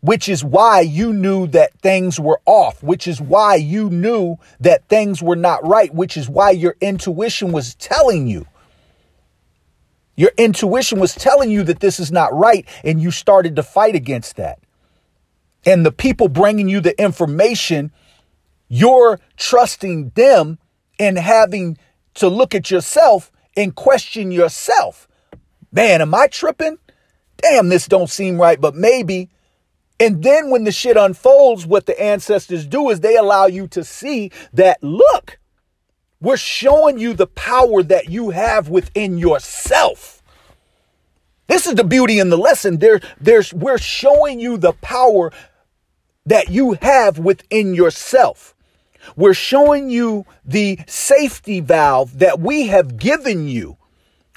which 0.00 0.28
is 0.28 0.44
why 0.44 0.80
you 0.80 1.12
knew 1.12 1.46
that 1.48 1.72
things 1.80 2.20
were 2.20 2.40
off, 2.46 2.82
which 2.84 3.08
is 3.08 3.20
why 3.20 3.56
you 3.56 3.90
knew 3.90 4.36
that 4.60 4.88
things 4.88 5.20
were 5.20 5.36
not 5.36 5.66
right, 5.66 5.92
which 5.92 6.16
is 6.16 6.28
why 6.28 6.50
your 6.50 6.76
intuition 6.80 7.50
was 7.50 7.74
telling 7.76 8.28
you. 8.28 8.46
Your 10.18 10.32
intuition 10.36 10.98
was 10.98 11.14
telling 11.14 11.48
you 11.48 11.62
that 11.62 11.78
this 11.78 12.00
is 12.00 12.10
not 12.10 12.34
right, 12.34 12.66
and 12.82 13.00
you 13.00 13.12
started 13.12 13.54
to 13.54 13.62
fight 13.62 13.94
against 13.94 14.34
that. 14.34 14.58
And 15.64 15.86
the 15.86 15.92
people 15.92 16.26
bringing 16.26 16.68
you 16.68 16.80
the 16.80 17.00
information, 17.00 17.92
you're 18.66 19.20
trusting 19.36 20.10
them 20.16 20.58
and 20.98 21.16
having 21.16 21.78
to 22.14 22.28
look 22.28 22.52
at 22.52 22.68
yourself 22.68 23.30
and 23.56 23.72
question 23.76 24.32
yourself. 24.32 25.06
Man, 25.70 26.02
am 26.02 26.12
I 26.12 26.26
tripping? 26.26 26.78
Damn, 27.36 27.68
this 27.68 27.86
don't 27.86 28.10
seem 28.10 28.40
right, 28.40 28.60
but 28.60 28.74
maybe 28.74 29.30
and 30.00 30.22
then 30.22 30.50
when 30.50 30.64
the 30.64 30.72
shit 30.72 30.96
unfolds, 30.96 31.66
what 31.66 31.86
the 31.86 32.00
ancestors 32.00 32.66
do 32.66 32.90
is 32.90 33.00
they 33.00 33.16
allow 33.16 33.46
you 33.46 33.66
to 33.68 33.82
see 33.82 34.30
that, 34.52 34.82
look, 34.82 35.37
we're 36.20 36.36
showing 36.36 36.98
you 36.98 37.14
the 37.14 37.26
power 37.26 37.82
that 37.82 38.08
you 38.08 38.30
have 38.30 38.68
within 38.68 39.18
yourself. 39.18 40.22
This 41.46 41.66
is 41.66 41.74
the 41.74 41.84
beauty 41.84 42.18
in 42.18 42.30
the 42.30 42.36
lesson. 42.36 42.78
There, 42.78 43.00
there's, 43.20 43.54
we're 43.54 43.78
showing 43.78 44.38
you 44.38 44.56
the 44.56 44.72
power 44.74 45.32
that 46.26 46.50
you 46.50 46.74
have 46.82 47.18
within 47.18 47.74
yourself. 47.74 48.54
We're 49.16 49.34
showing 49.34 49.88
you 49.88 50.26
the 50.44 50.80
safety 50.86 51.60
valve 51.60 52.18
that 52.18 52.40
we 52.40 52.66
have 52.66 52.98
given 52.98 53.48
you. 53.48 53.78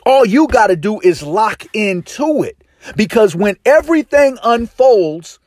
All 0.05 0.25
you 0.25 0.47
got 0.47 0.67
to 0.67 0.75
do 0.75 0.99
is 1.01 1.21
lock 1.21 1.65
into 1.73 2.43
it. 2.43 2.57
Because 2.95 3.35
when 3.35 3.57
everything 3.65 4.37
unfolds, 4.43 5.39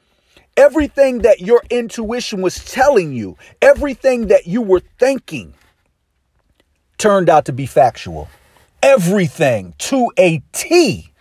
Everything 0.57 1.19
that 1.23 1.41
your 1.41 1.63
intuition 1.69 2.41
was 2.41 2.65
telling 2.65 3.13
you, 3.13 3.37
everything 3.61 4.29
that 4.29 4.47
you 4.47 4.63
were 4.63 4.83
thinking, 5.01 5.53
turned 6.99 7.29
out 7.29 7.47
to 7.47 7.53
be 7.53 7.67
factual. 7.67 8.29
Everything 8.83 9.75
to 9.79 10.13
a 10.19 10.43
T. 10.53 11.13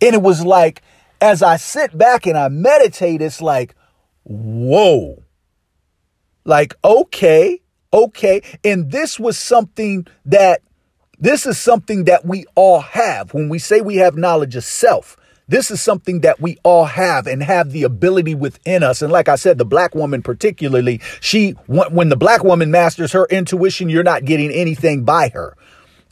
And 0.00 0.14
it 0.14 0.22
was 0.22 0.44
like, 0.44 0.82
as 1.20 1.42
I 1.42 1.56
sit 1.56 1.96
back 1.96 2.26
and 2.26 2.38
I 2.38 2.48
meditate, 2.48 3.22
it's 3.22 3.42
like, 3.42 3.74
whoa. 4.24 5.22
Like, 6.44 6.74
okay, 6.84 7.60
okay. 7.92 8.42
And 8.64 8.90
this 8.90 9.18
was 9.18 9.36
something 9.36 10.06
that, 10.26 10.62
this 11.18 11.46
is 11.46 11.58
something 11.58 12.04
that 12.04 12.24
we 12.24 12.44
all 12.54 12.80
have. 12.80 13.34
When 13.34 13.48
we 13.48 13.58
say 13.58 13.80
we 13.80 13.96
have 13.96 14.16
knowledge 14.16 14.54
of 14.54 14.64
self, 14.64 15.16
this 15.48 15.70
is 15.70 15.80
something 15.80 16.20
that 16.20 16.40
we 16.40 16.58
all 16.62 16.84
have 16.84 17.26
and 17.26 17.42
have 17.42 17.72
the 17.72 17.82
ability 17.82 18.34
within 18.34 18.82
us. 18.82 19.00
And 19.00 19.10
like 19.10 19.28
I 19.28 19.36
said, 19.36 19.56
the 19.56 19.64
black 19.64 19.94
woman, 19.94 20.22
particularly, 20.22 21.00
she, 21.20 21.52
when 21.66 22.10
the 22.10 22.16
black 22.16 22.44
woman 22.44 22.70
masters 22.70 23.12
her 23.12 23.26
intuition, 23.30 23.88
you're 23.88 24.02
not 24.02 24.26
getting 24.26 24.50
anything 24.50 25.04
by 25.04 25.30
her. 25.30 25.56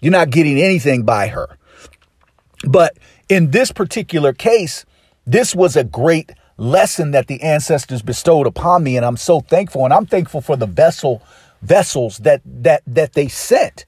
You're 0.01 0.13
not 0.13 0.31
getting 0.31 0.59
anything 0.59 1.05
by 1.05 1.29
her. 1.29 1.59
But 2.67 2.97
in 3.29 3.51
this 3.51 3.73
particular 3.73 4.33
case, 4.33 4.87
this 5.27 5.55
was 5.55 5.77
a 5.77 5.85
great 5.85 6.33
lesson 6.57 7.11
that 7.11 7.27
the 7.27 7.43
ancestors 7.43 8.01
bestowed 8.01 8.47
upon 8.47 8.85
me. 8.85 8.97
And 8.97 9.05
I'm 9.05 9.19
so 9.19 9.41
thankful. 9.41 9.85
And 9.85 9.93
I'm 9.93 10.07
thankful 10.07 10.41
for 10.41 10.57
the 10.57 10.67
vessel, 10.67 11.23
vessels 11.61 12.19
that, 12.19 12.41
that, 12.45 12.83
that 12.87 13.13
they 13.13 13.29
sent 13.29 13.85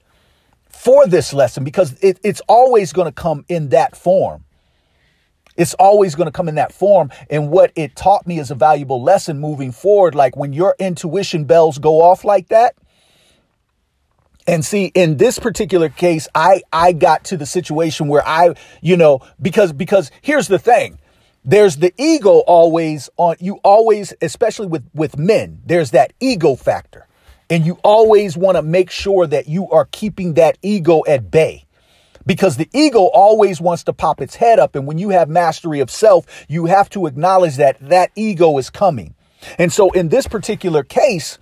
for 0.69 1.07
this 1.07 1.33
lesson 1.33 1.63
because 1.63 1.93
it, 2.03 2.19
it's 2.23 2.41
always 2.47 2.93
going 2.93 3.07
to 3.07 3.11
come 3.11 3.45
in 3.49 3.69
that 3.69 3.97
form. 3.97 4.43
It's 5.59 5.73
always 5.73 6.15
going 6.15 6.27
to 6.27 6.31
come 6.31 6.47
in 6.47 6.55
that 6.55 6.71
form. 6.71 7.11
And 7.29 7.51
what 7.51 7.73
it 7.75 7.95
taught 7.97 8.25
me 8.25 8.39
is 8.39 8.49
a 8.49 8.55
valuable 8.55 9.03
lesson 9.03 9.39
moving 9.39 9.73
forward. 9.73 10.15
Like 10.15 10.37
when 10.37 10.53
your 10.53 10.73
intuition 10.79 11.43
bells 11.43 11.77
go 11.77 12.01
off 12.01 12.23
like 12.23 12.47
that. 12.47 12.75
And 14.47 14.63
see, 14.63 14.85
in 14.95 15.17
this 15.17 15.37
particular 15.37 15.89
case, 15.89 16.29
I, 16.33 16.61
I 16.71 16.93
got 16.93 17.25
to 17.25 17.37
the 17.37 17.45
situation 17.45 18.07
where 18.07 18.25
I, 18.25 18.55
you 18.81 18.95
know, 18.95 19.19
because, 19.41 19.73
because 19.73 20.11
here's 20.21 20.47
the 20.47 20.57
thing. 20.57 20.97
There's 21.43 21.75
the 21.75 21.93
ego 21.97 22.39
always 22.47 23.09
on 23.17 23.35
you 23.39 23.59
always, 23.63 24.13
especially 24.21 24.67
with, 24.67 24.89
with 24.93 25.17
men, 25.17 25.61
there's 25.65 25.91
that 25.91 26.13
ego 26.21 26.55
factor. 26.55 27.05
And 27.49 27.65
you 27.65 27.79
always 27.83 28.37
want 28.37 28.55
to 28.55 28.61
make 28.61 28.89
sure 28.89 29.27
that 29.27 29.49
you 29.49 29.69
are 29.71 29.85
keeping 29.91 30.35
that 30.35 30.57
ego 30.61 31.03
at 31.05 31.29
bay 31.29 31.65
because 32.25 32.57
the 32.57 32.69
ego 32.73 33.05
always 33.05 33.61
wants 33.61 33.83
to 33.83 33.93
pop 33.93 34.21
its 34.21 34.35
head 34.35 34.59
up. 34.59 34.75
And 34.75 34.85
when 34.85 34.97
you 34.97 35.09
have 35.09 35.29
mastery 35.29 35.79
of 35.79 35.89
self, 35.89 36.25
you 36.47 36.65
have 36.65 36.89
to 36.91 37.05
acknowledge 37.05 37.55
that 37.57 37.77
that 37.79 38.11
ego 38.15 38.57
is 38.57 38.69
coming. 38.69 39.15
And 39.57 39.71
so 39.71 39.91
in 39.91 40.09
this 40.09 40.27
particular 40.27 40.83
case, 40.83 41.37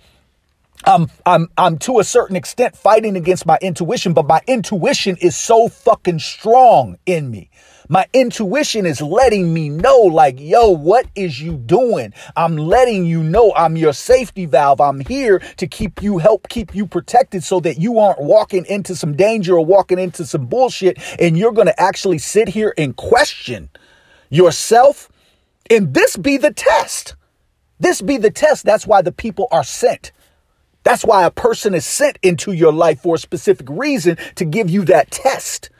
I'm 0.84 1.08
I'm 1.26 1.48
I'm 1.56 1.78
to 1.78 1.98
a 1.98 2.04
certain 2.04 2.36
extent 2.36 2.76
fighting 2.76 3.16
against 3.16 3.46
my 3.46 3.58
intuition, 3.60 4.12
but 4.12 4.26
my 4.26 4.40
intuition 4.46 5.16
is 5.20 5.36
so 5.36 5.68
fucking 5.68 6.20
strong 6.20 6.98
in 7.06 7.30
me 7.30 7.50
my 7.88 8.06
intuition 8.12 8.84
is 8.84 9.00
letting 9.00 9.52
me 9.52 9.70
know, 9.70 10.00
like, 10.00 10.38
yo, 10.38 10.70
what 10.70 11.06
is 11.14 11.40
you 11.40 11.56
doing? 11.56 12.12
I'm 12.36 12.56
letting 12.56 13.06
you 13.06 13.22
know 13.22 13.52
I'm 13.56 13.76
your 13.76 13.94
safety 13.94 14.44
valve. 14.44 14.80
I'm 14.80 15.00
here 15.00 15.38
to 15.56 15.66
keep 15.66 16.02
you, 16.02 16.18
help 16.18 16.48
keep 16.48 16.74
you 16.74 16.86
protected 16.86 17.42
so 17.42 17.60
that 17.60 17.78
you 17.78 17.98
aren't 17.98 18.20
walking 18.20 18.66
into 18.66 18.94
some 18.94 19.16
danger 19.16 19.54
or 19.54 19.64
walking 19.64 19.98
into 19.98 20.26
some 20.26 20.46
bullshit. 20.46 20.98
And 21.18 21.38
you're 21.38 21.52
going 21.52 21.66
to 21.66 21.80
actually 21.80 22.18
sit 22.18 22.48
here 22.48 22.74
and 22.76 22.94
question 22.94 23.70
yourself. 24.28 25.10
And 25.70 25.94
this 25.94 26.16
be 26.16 26.36
the 26.36 26.52
test. 26.52 27.16
This 27.80 28.02
be 28.02 28.18
the 28.18 28.30
test. 28.30 28.66
That's 28.66 28.86
why 28.86 29.00
the 29.00 29.12
people 29.12 29.48
are 29.50 29.64
sent. 29.64 30.12
That's 30.84 31.04
why 31.04 31.24
a 31.24 31.30
person 31.30 31.74
is 31.74 31.84
sent 31.84 32.18
into 32.22 32.52
your 32.52 32.72
life 32.72 33.00
for 33.00 33.16
a 33.16 33.18
specific 33.18 33.68
reason 33.70 34.16
to 34.36 34.44
give 34.44 34.70
you 34.70 34.84
that 34.86 35.10
test. 35.10 35.70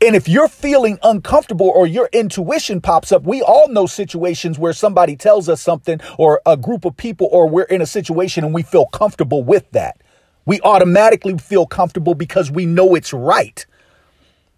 And 0.00 0.14
if 0.14 0.28
you're 0.28 0.48
feeling 0.48 0.98
uncomfortable 1.02 1.68
or 1.68 1.86
your 1.86 2.08
intuition 2.12 2.80
pops 2.80 3.10
up, 3.10 3.24
we 3.24 3.42
all 3.42 3.68
know 3.68 3.86
situations 3.86 4.58
where 4.58 4.72
somebody 4.72 5.16
tells 5.16 5.48
us 5.48 5.60
something 5.60 6.00
or 6.18 6.40
a 6.46 6.56
group 6.56 6.84
of 6.84 6.96
people 6.96 7.28
or 7.32 7.48
we're 7.48 7.64
in 7.64 7.82
a 7.82 7.86
situation 7.86 8.44
and 8.44 8.54
we 8.54 8.62
feel 8.62 8.86
comfortable 8.86 9.42
with 9.42 9.68
that. 9.72 10.00
We 10.46 10.60
automatically 10.60 11.36
feel 11.38 11.66
comfortable 11.66 12.14
because 12.14 12.50
we 12.50 12.64
know 12.64 12.94
it's 12.94 13.12
right. 13.12 13.66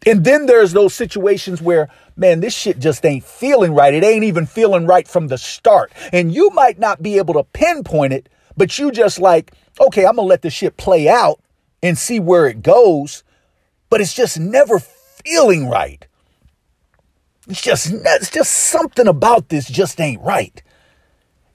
And 0.06 0.24
then 0.24 0.46
there's 0.46 0.72
those 0.72 0.94
situations 0.94 1.60
where, 1.60 1.88
man, 2.16 2.40
this 2.40 2.54
shit 2.54 2.78
just 2.78 3.04
ain't 3.04 3.24
feeling 3.24 3.74
right. 3.74 3.94
It 3.94 4.04
ain't 4.04 4.24
even 4.24 4.46
feeling 4.46 4.86
right 4.86 5.08
from 5.08 5.28
the 5.28 5.38
start. 5.38 5.92
And 6.12 6.32
you 6.32 6.50
might 6.50 6.78
not 6.78 7.02
be 7.02 7.18
able 7.18 7.34
to 7.34 7.44
pinpoint 7.44 8.12
it, 8.12 8.28
but 8.56 8.78
you 8.78 8.90
just 8.90 9.18
like, 9.18 9.52
okay, 9.80 10.04
I'm 10.04 10.16
going 10.16 10.26
to 10.26 10.30
let 10.30 10.42
this 10.42 10.52
shit 10.52 10.76
play 10.76 11.08
out 11.08 11.40
and 11.82 11.96
see 11.96 12.20
where 12.20 12.46
it 12.46 12.62
goes. 12.62 13.24
But 13.88 14.00
it's 14.00 14.14
just 14.14 14.38
never 14.38 14.78
feeling 14.78 15.68
right. 15.68 16.06
It's 17.48 17.60
just, 17.60 17.92
it's 17.92 18.30
just 18.30 18.52
something 18.52 19.08
about 19.08 19.48
this 19.48 19.68
just 19.68 20.00
ain't 20.00 20.22
right. 20.22 20.62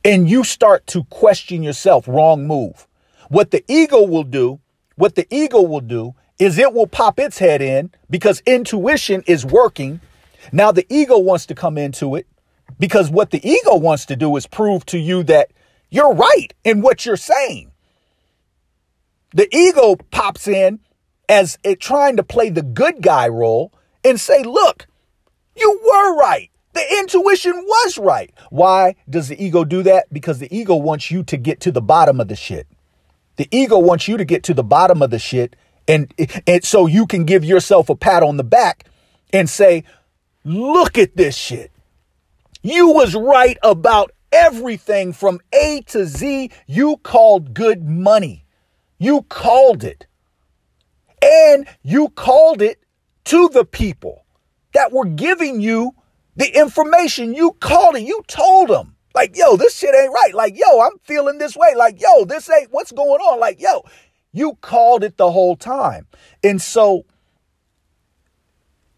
And 0.04 0.30
you 0.30 0.44
start 0.44 0.86
to 0.88 1.04
question 1.06 1.64
yourself, 1.64 2.08
wrong 2.08 2.46
move. 2.48 2.88
What 3.30 3.52
the 3.52 3.64
ego 3.68 4.04
will 4.04 4.24
do, 4.24 4.60
what 4.96 5.16
the 5.16 5.26
ego 5.34 5.62
will 5.62 5.82
do 5.82 6.14
is 6.38 6.58
it 6.58 6.74
will 6.74 6.88
pop 6.88 7.20
its 7.20 7.38
head 7.38 7.62
in 7.62 7.92
because 8.10 8.42
intuition 8.46 9.24
is 9.26 9.46
working. 9.46 10.02
Now 10.52 10.72
the 10.72 10.86
ego 10.90 11.18
wants 11.18 11.46
to 11.48 11.56
come 11.56 11.78
into 11.78 12.16
it 12.16 12.28
because 12.78 13.10
what 13.10 13.32
the 13.32 13.48
ego 13.48 13.78
wants 13.78 14.06
to 14.08 14.16
do 14.16 14.36
is 14.36 14.46
prove 14.46 14.86
to 14.88 14.98
you 14.98 15.24
that 15.24 15.52
you're 15.90 16.14
right 16.14 16.54
in 16.64 16.82
what 16.82 17.06
you're 17.06 17.18
saying. 17.18 17.72
The 19.34 19.54
ego 19.56 19.98
pops 20.12 20.48
in 20.48 20.80
as 21.28 21.58
it 21.64 21.80
trying 21.80 22.18
to 22.18 22.24
play 22.24 22.50
the 22.50 22.62
good 22.62 23.02
guy 23.02 23.28
role 23.28 23.74
and 24.04 24.20
say, 24.20 24.44
look, 24.44 24.88
you 25.56 25.80
were 25.84 26.18
right. 26.18 26.52
The 26.74 27.00
intuition 27.00 27.54
was 27.54 27.98
right. 27.98 28.34
Why 28.50 28.96
does 29.10 29.30
the 29.30 29.42
ego 29.42 29.64
do 29.64 29.82
that? 29.84 30.12
Because 30.12 30.40
the 30.40 30.54
ego 30.56 30.76
wants 30.76 31.10
you 31.10 31.24
to 31.24 31.38
get 31.38 31.60
to 31.62 31.72
the 31.72 31.82
bottom 31.82 32.20
of 32.20 32.28
the 32.28 32.36
shit. 32.36 32.68
The 33.38 33.48
ego 33.52 33.80
wants 33.80 34.08
you 34.08 34.18
to 34.18 34.26
get 34.26 34.44
to 34.44 34.54
the 34.54 34.64
bottom 34.64 35.02
of 35.02 35.10
the 35.10 35.20
shit 35.20 35.56
and, 35.88 36.14
and 36.48 36.64
so 36.64 36.88
you 36.88 37.06
can 37.06 37.26
give 37.26 37.44
yourself 37.44 37.90
a 37.90 37.96
pat 37.96 38.24
on 38.24 38.38
the 38.38 38.44
back 38.44 38.86
and 39.32 39.50
say, 39.50 39.84
look 40.44 40.98
at 40.98 41.16
this 41.16 41.36
shit. 41.36 41.72
You 42.64 42.90
was 42.90 43.16
right 43.16 43.58
about 43.62 44.12
everything 44.36 45.14
from 45.14 45.40
A 45.54 45.82
to 45.88 46.06
Z. 46.06 46.52
You 46.68 46.98
called 46.98 47.54
good 47.54 47.84
money. 47.86 48.46
You 48.98 49.24
called 49.24 49.84
it. 49.84 50.06
And 51.22 51.68
you 51.82 52.10
called 52.10 52.62
it 52.62 52.84
to 53.26 53.50
the 53.50 53.66
people 53.66 54.26
that 54.74 54.92
were 54.92 55.06
giving 55.06 55.62
you 55.62 55.96
the 56.36 56.56
information. 56.58 57.34
You 57.34 57.54
called 57.54 57.96
it. 57.96 58.04
You 58.04 58.22
told 58.28 58.70
them, 58.70 58.96
like, 59.16 59.36
yo, 59.38 59.56
this 59.56 59.76
shit 59.76 59.96
ain't 59.96 60.14
right. 60.14 60.34
Like, 60.34 60.58
yo, 60.58 60.82
I'm 60.82 61.00
feeling 61.04 61.38
this 61.38 61.56
way. 61.56 61.74
Like, 61.76 62.02
yo, 62.02 62.26
this 62.26 62.50
ain't 62.50 62.72
what's 62.72 62.92
going 62.92 63.22
on. 63.22 63.40
Like, 63.40 63.62
yo, 63.62 63.86
you 64.34 64.56
called 64.62 65.04
it 65.04 65.18
the 65.18 65.32
whole 65.32 65.56
time. 65.56 66.08
And 66.44 66.62
so 66.62 67.06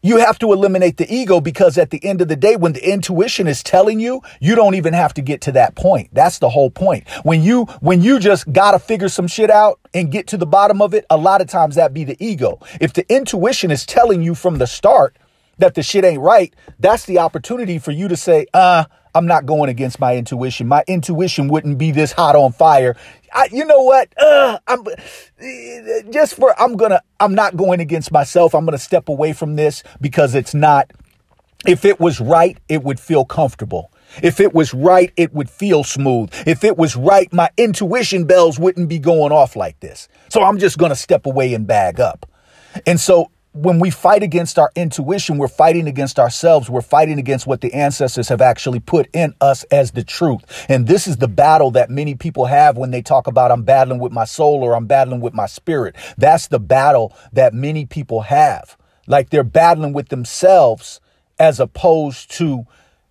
You 0.08 0.16
have 0.20 0.40
to 0.40 0.54
eliminate 0.54 0.96
the 0.96 1.14
ego 1.14 1.42
because 1.42 1.78
at 1.78 1.90
the 1.90 2.02
end 2.02 2.22
of 2.22 2.30
the 2.30 2.38
day, 2.38 2.56
when 2.56 2.72
the 2.72 2.90
intuition 2.90 3.46
is 3.46 3.62
telling 3.62 4.00
you, 4.00 4.22
you 4.40 4.56
don't 4.56 4.76
even 4.76 4.94
have 4.94 5.14
to 5.16 5.22
get 5.22 5.42
to 5.42 5.52
that 5.52 5.76
point. 5.76 6.12
That's 6.14 6.40
the 6.40 6.48
whole 6.48 6.72
point. 6.72 7.06
When 7.24 7.44
you, 7.44 7.66
when 7.82 8.02
you 8.02 8.18
just 8.18 8.50
gotta 8.54 8.80
figure 8.80 9.10
some 9.10 9.28
shit 9.28 9.50
out 9.50 9.82
and 9.94 10.10
get 10.10 10.28
to 10.28 10.38
the 10.38 10.46
bottom 10.46 10.82
of 10.82 10.94
it, 10.94 11.06
a 11.10 11.18
lot 11.18 11.42
of 11.42 11.50
times 11.50 11.76
that 11.76 11.94
be 11.94 12.06
the 12.06 12.16
ego. 12.26 12.58
If 12.80 12.94
the 12.94 13.06
intuition 13.14 13.70
is 13.70 13.86
telling 13.86 14.24
you 14.24 14.34
from 14.34 14.60
the 14.60 14.66
start 14.66 15.18
that 15.58 15.76
the 15.76 15.84
shit 15.84 16.06
ain't 16.06 16.22
right, 16.22 16.56
that's 16.80 17.04
the 17.04 17.20
opportunity 17.20 17.78
for 17.78 17.92
you 17.92 18.08
to 18.08 18.16
say, 18.16 18.46
uh, 18.54 18.86
I'm 19.18 19.26
not 19.26 19.46
going 19.46 19.70
against 19.70 20.00
my 20.00 20.16
intuition. 20.16 20.68
My 20.68 20.84
intuition 20.88 21.48
wouldn't 21.48 21.78
be 21.78 21.92
this 21.92 22.12
hot 22.12 22.36
on 22.36 22.52
fire. 22.52 22.96
I, 23.34 23.50
you 23.52 23.66
know 23.66 23.82
what? 23.82 24.14
Uh, 24.18 24.60
I'm 24.68 24.84
just 26.12 26.36
for 26.36 26.60
I'm 26.62 26.78
gonna 26.78 27.02
I'm 27.20 27.34
not 27.34 27.58
going 27.58 27.80
against 27.80 28.12
myself. 28.12 28.54
I'm 28.54 28.66
gonna 28.66 28.78
step 28.78 29.10
away 29.10 29.34
from 29.34 29.56
this 29.56 29.84
because 30.00 30.36
it's 30.36 30.54
not. 30.54 30.92
If 31.66 31.84
it 31.84 32.00
was 32.00 32.22
right, 32.22 32.58
it 32.70 32.84
would 32.84 33.00
feel 33.00 33.26
comfortable. 33.26 33.92
If 34.22 34.40
it 34.40 34.54
was 34.54 34.74
right, 34.74 35.12
it 35.18 35.34
would 35.34 35.50
feel 35.50 35.84
smooth. 35.84 36.30
If 36.46 36.64
it 36.64 36.78
was 36.78 36.96
right, 36.96 37.32
my 37.34 37.50
intuition 37.58 38.26
bells 38.26 38.60
wouldn't 38.60 38.88
be 38.88 39.00
going 39.00 39.32
off 39.32 39.56
like 39.56 39.80
this. 39.80 40.08
So 40.30 40.44
I'm 40.44 40.60
just 40.60 40.78
going 40.78 40.92
to 40.92 40.96
step 40.96 41.26
away 41.26 41.54
and 41.54 41.68
bag 41.68 42.00
up. 42.00 42.26
And 42.86 43.00
so 43.00 43.32
when 43.54 43.80
we 43.80 43.90
fight 43.90 44.22
against 44.22 44.60
our 44.60 44.72
intuition, 44.76 45.38
we're 45.38 45.48
fighting 45.48 45.88
against 45.88 46.20
ourselves. 46.20 46.70
We're 46.70 46.82
fighting 46.82 47.18
against 47.18 47.48
what 47.48 47.62
the 47.62 47.74
ancestors 47.74 48.30
have 48.30 48.42
actually 48.42 48.80
put 48.80 49.10
in 49.14 49.34
us 49.42 49.64
as 49.66 49.92
the 49.92 50.04
truth. 50.04 50.66
And 50.70 50.88
this 50.88 51.08
is 51.08 51.18
the 51.18 51.28
battle 51.28 51.72
that 51.72 51.90
many 51.90 52.14
people 52.14 52.46
have 52.46 52.78
when 52.78 52.92
they 52.92 53.02
talk 53.02 53.26
about 53.26 53.52
I'm 53.52 53.64
battling 53.64 54.00
with 54.00 54.12
my 54.12 54.26
soul 54.26 54.64
or 54.64 54.76
I'm 54.76 54.86
battling 54.86 55.22
with 55.22 55.34
my 55.34 55.48
spirit. 55.48 55.96
That's 56.18 56.48
the 56.48 56.60
battle 56.60 57.16
that 57.34 57.54
many 57.54 57.86
people 57.86 58.22
have. 58.22 58.78
Like 59.08 59.30
they're 59.30 59.44
battling 59.44 59.94
with 59.94 60.10
themselves 60.10 61.00
as 61.40 61.60
opposed 61.60 62.32
to 62.32 62.66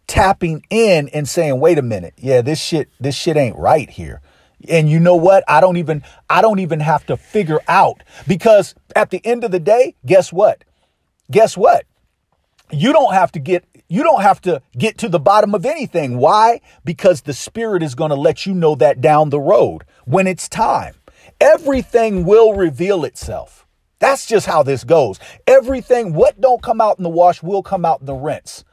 tapping 0.07 0.65
in 0.71 1.09
and 1.09 1.29
saying, 1.29 1.59
wait 1.59 1.79
a 1.79 1.83
minute. 1.83 2.15
Yeah, 2.19 2.43
this 2.43 2.61
shit, 2.61 2.89
this 3.01 3.17
shit 3.17 3.37
ain't 3.37 3.57
right 3.57 3.91
here. 3.91 4.21
And 4.69 4.89
you 4.89 4.99
know 5.01 5.17
what? 5.17 5.45
I 5.49 5.61
don't 5.61 5.77
even 5.77 6.03
I 6.29 6.43
don't 6.43 6.59
even 6.61 6.81
have 6.81 7.07
to 7.07 7.17
figure 7.17 7.61
out 7.69 8.03
because 8.27 8.75
at 8.95 9.11
the 9.11 9.25
end 9.25 9.45
of 9.45 9.51
the 9.51 9.61
day, 9.61 9.95
guess 10.05 10.33
what? 10.33 10.65
Guess 11.31 11.57
what? 11.57 11.85
You 12.71 12.93
don't 12.93 13.15
have 13.15 13.33
to 13.33 13.39
get 13.39 13.65
you 13.89 14.03
don't 14.03 14.23
have 14.23 14.41
to 14.43 14.63
get 14.77 14.99
to 14.99 15.09
the 15.09 15.21
bottom 15.21 15.55
of 15.55 15.65
anything. 15.65 16.19
Why? 16.19 16.61
Because 16.85 17.23
the 17.23 17.33
spirit 17.33 17.83
is 17.83 17.95
going 17.95 18.11
to 18.11 18.17
let 18.17 18.47
you 18.47 18.55
know 18.55 18.75
that 18.77 19.01
down 19.01 19.31
the 19.31 19.41
road 19.41 19.85
when 20.05 20.27
it's 20.27 20.49
time. 20.49 20.95
Everything 21.41 22.25
will 22.25 22.55
reveal 22.55 23.05
itself. 23.05 23.67
That's 23.99 24.27
just 24.27 24.47
how 24.47 24.63
this 24.63 24.85
goes. 24.85 25.19
Everything 25.47 26.13
what 26.13 26.41
don't 26.41 26.63
come 26.63 26.81
out 26.81 26.99
in 26.99 27.05
the 27.05 27.09
wash 27.09 27.43
will 27.43 27.63
come 27.63 27.85
out 27.85 28.01
in 28.01 28.07
the 28.07 28.15
rinse. 28.15 28.65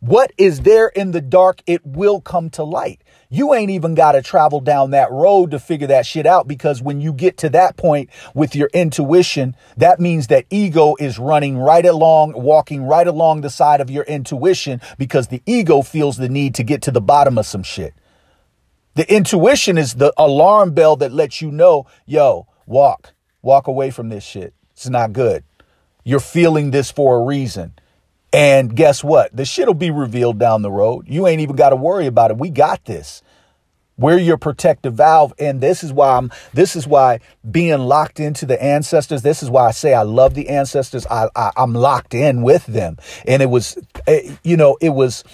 What 0.00 0.32
is 0.38 0.60
there 0.60 0.88
in 0.88 1.10
the 1.10 1.20
dark, 1.20 1.62
it 1.66 1.84
will 1.84 2.20
come 2.20 2.50
to 2.50 2.62
light. 2.62 3.02
You 3.30 3.52
ain't 3.52 3.70
even 3.70 3.94
got 3.94 4.12
to 4.12 4.22
travel 4.22 4.60
down 4.60 4.92
that 4.92 5.10
road 5.10 5.50
to 5.50 5.58
figure 5.58 5.86
that 5.88 6.06
shit 6.06 6.24
out 6.24 6.48
because 6.48 6.80
when 6.80 7.02
you 7.02 7.12
get 7.12 7.36
to 7.38 7.50
that 7.50 7.76
point 7.76 8.08
with 8.34 8.56
your 8.56 8.70
intuition, 8.72 9.54
that 9.76 10.00
means 10.00 10.28
that 10.28 10.46
ego 10.48 10.94
is 10.98 11.18
running 11.18 11.58
right 11.58 11.84
along, 11.84 12.32
walking 12.32 12.84
right 12.84 13.06
along 13.06 13.42
the 13.42 13.50
side 13.50 13.82
of 13.82 13.90
your 13.90 14.04
intuition 14.04 14.80
because 14.96 15.28
the 15.28 15.42
ego 15.44 15.82
feels 15.82 16.16
the 16.16 16.30
need 16.30 16.54
to 16.54 16.62
get 16.62 16.80
to 16.82 16.90
the 16.90 17.02
bottom 17.02 17.36
of 17.36 17.44
some 17.44 17.62
shit. 17.62 17.92
The 18.94 19.10
intuition 19.14 19.76
is 19.76 19.94
the 19.94 20.12
alarm 20.16 20.72
bell 20.72 20.96
that 20.96 21.12
lets 21.12 21.42
you 21.42 21.52
know, 21.52 21.86
yo, 22.06 22.46
walk, 22.66 23.12
walk 23.42 23.66
away 23.66 23.90
from 23.90 24.08
this 24.08 24.24
shit. 24.24 24.54
It's 24.72 24.88
not 24.88 25.12
good. 25.12 25.44
You're 26.02 26.18
feeling 26.18 26.70
this 26.70 26.90
for 26.90 27.18
a 27.18 27.22
reason. 27.22 27.74
And 28.32 28.76
guess 28.76 29.02
what? 29.02 29.34
The 29.34 29.44
shit 29.44 29.66
will 29.66 29.74
be 29.74 29.90
revealed 29.90 30.38
down 30.38 30.62
the 30.62 30.70
road. 30.70 31.06
You 31.08 31.26
ain't 31.26 31.40
even 31.40 31.56
got 31.56 31.70
to 31.70 31.76
worry 31.76 32.06
about 32.06 32.30
it. 32.30 32.38
We 32.38 32.50
got 32.50 32.84
this. 32.84 33.22
We're 33.96 34.18
your 34.18 34.36
protective 34.36 34.94
valve. 34.94 35.32
And 35.38 35.60
this 35.60 35.82
is 35.82 35.92
why 35.92 36.16
I'm, 36.16 36.30
this 36.52 36.76
is 36.76 36.86
why 36.86 37.20
being 37.50 37.78
locked 37.80 38.20
into 38.20 38.46
the 38.46 38.62
ancestors, 38.62 39.22
this 39.22 39.42
is 39.42 39.50
why 39.50 39.66
I 39.66 39.70
say 39.72 39.94
I 39.94 40.02
love 40.02 40.34
the 40.34 40.48
ancestors. 40.50 41.06
I, 41.06 41.28
I 41.34 41.50
I'm 41.56 41.74
locked 41.74 42.14
in 42.14 42.42
with 42.42 42.66
them. 42.66 42.98
And 43.26 43.42
it 43.42 43.50
was, 43.50 43.76
eh, 44.06 44.36
you 44.44 44.56
know, 44.56 44.76
it 44.80 44.90
was 44.90 45.24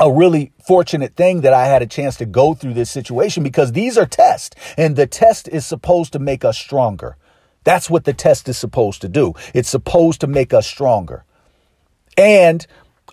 a 0.00 0.10
really 0.10 0.52
fortunate 0.66 1.14
thing 1.14 1.42
that 1.42 1.52
I 1.52 1.66
had 1.66 1.82
a 1.82 1.86
chance 1.86 2.16
to 2.16 2.26
go 2.26 2.54
through 2.54 2.74
this 2.74 2.90
situation 2.90 3.42
because 3.44 3.72
these 3.72 3.96
are 3.96 4.06
tests 4.06 4.56
and 4.76 4.96
the 4.96 5.06
test 5.06 5.46
is 5.48 5.64
supposed 5.64 6.12
to 6.14 6.18
make 6.18 6.44
us 6.44 6.58
stronger. 6.58 7.16
That's 7.62 7.88
what 7.88 8.04
the 8.04 8.12
test 8.12 8.48
is 8.48 8.58
supposed 8.58 9.00
to 9.02 9.08
do. 9.08 9.34
It's 9.54 9.68
supposed 9.68 10.20
to 10.22 10.26
make 10.26 10.52
us 10.52 10.66
stronger. 10.66 11.24
And 12.16 12.66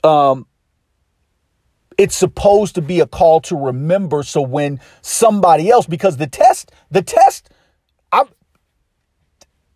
um, 0.03 0.47
it's 1.97 2.15
supposed 2.15 2.75
to 2.75 2.81
be 2.81 2.99
a 2.99 3.07
call 3.07 3.41
to 3.41 3.55
remember. 3.55 4.23
So 4.23 4.41
when 4.41 4.79
somebody 5.01 5.69
else, 5.69 5.85
because 5.85 6.17
the 6.17 6.27
test, 6.27 6.71
the 6.89 7.01
test, 7.01 7.49
I'm, 8.11 8.27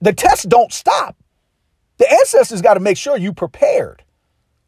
the 0.02 0.14
tests 0.14 0.46
don't 0.46 0.72
stop. 0.72 1.18
The 1.98 2.12
ancestors 2.12 2.62
got 2.62 2.74
to 2.76 2.80
make 2.80 2.98
sure 2.98 3.18
you 3.18 3.34
prepared. 3.34 4.04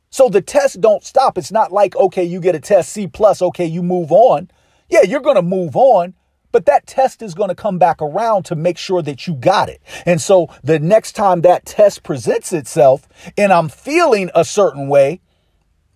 So 0.10 0.30
the 0.30 0.41
tests 0.41 0.78
don't 0.78 1.04
stop. 1.04 1.38
It's 1.38 1.52
not 1.52 1.72
like, 1.72 1.96
okay, 1.96 2.24
you 2.24 2.39
get 2.39 2.56
a 2.56 2.60
test 2.60 2.93
C 2.93 3.08
plus, 3.08 3.41
okay, 3.41 3.65
you 3.65 3.84
move 3.84 4.12
on. 4.12 4.50
Yeah, 4.89 5.02
you're 5.04 5.22
going 5.22 5.36
to 5.36 5.41
move 5.41 5.76
on, 5.76 6.13
but 6.51 6.65
that 6.65 6.88
test 6.88 7.21
is 7.21 7.33
going 7.33 7.49
to 7.49 7.55
come 7.55 7.77
back 7.77 8.01
around 8.01 8.43
to 8.45 8.55
make 8.55 8.77
sure 8.77 9.01
that 9.01 9.27
you 9.27 9.33
got 9.33 9.69
it. 9.69 9.81
And 10.05 10.21
so 10.21 10.49
the 10.63 10.79
next 10.79 11.13
time 11.13 11.41
that 11.41 11.65
test 11.65 12.03
presents 12.03 12.53
itself 12.53 13.07
and 13.38 13.51
I'm 13.51 13.69
feeling 13.69 14.29
a 14.33 14.45
certain 14.45 14.88
way, 14.88 15.21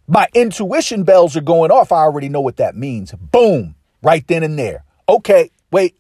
my 0.07 0.27
intuition 0.33 1.03
bells 1.03 1.37
are 1.37 1.41
going 1.41 1.71
off. 1.71 1.91
I 1.91 1.99
already 1.99 2.29
know 2.29 2.41
what 2.41 2.57
that 2.57 2.75
means. 2.75 3.13
Boom, 3.13 3.75
right 4.01 4.27
then 4.27 4.43
and 4.43 4.59
there. 4.59 4.83
Okay, 5.07 5.51
wait, 5.71 5.95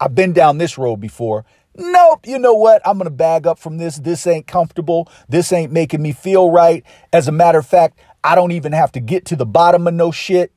I've 0.00 0.14
been 0.14 0.32
down 0.32 0.58
this 0.58 0.78
road 0.78 0.96
before. 0.96 1.44
Nope, 1.74 2.26
you 2.26 2.38
know 2.38 2.54
what? 2.54 2.82
I'm 2.86 2.98
going 2.98 3.06
to 3.06 3.10
bag 3.10 3.46
up 3.46 3.58
from 3.58 3.78
this. 3.78 3.96
This 3.98 4.26
ain't 4.26 4.48
comfortable. 4.48 5.08
This 5.28 5.52
ain't 5.52 5.72
making 5.72 6.02
me 6.02 6.12
feel 6.12 6.50
right. 6.50 6.84
As 7.12 7.28
a 7.28 7.32
matter 7.32 7.58
of 7.58 7.66
fact, 7.66 8.00
I 8.24 8.34
don't 8.34 8.50
even 8.52 8.72
have 8.72 8.90
to 8.92 9.00
get 9.00 9.24
to 9.26 9.36
the 9.36 9.46
bottom 9.46 9.86
of 9.86 9.94
no 9.94 10.10
shit. 10.10 10.52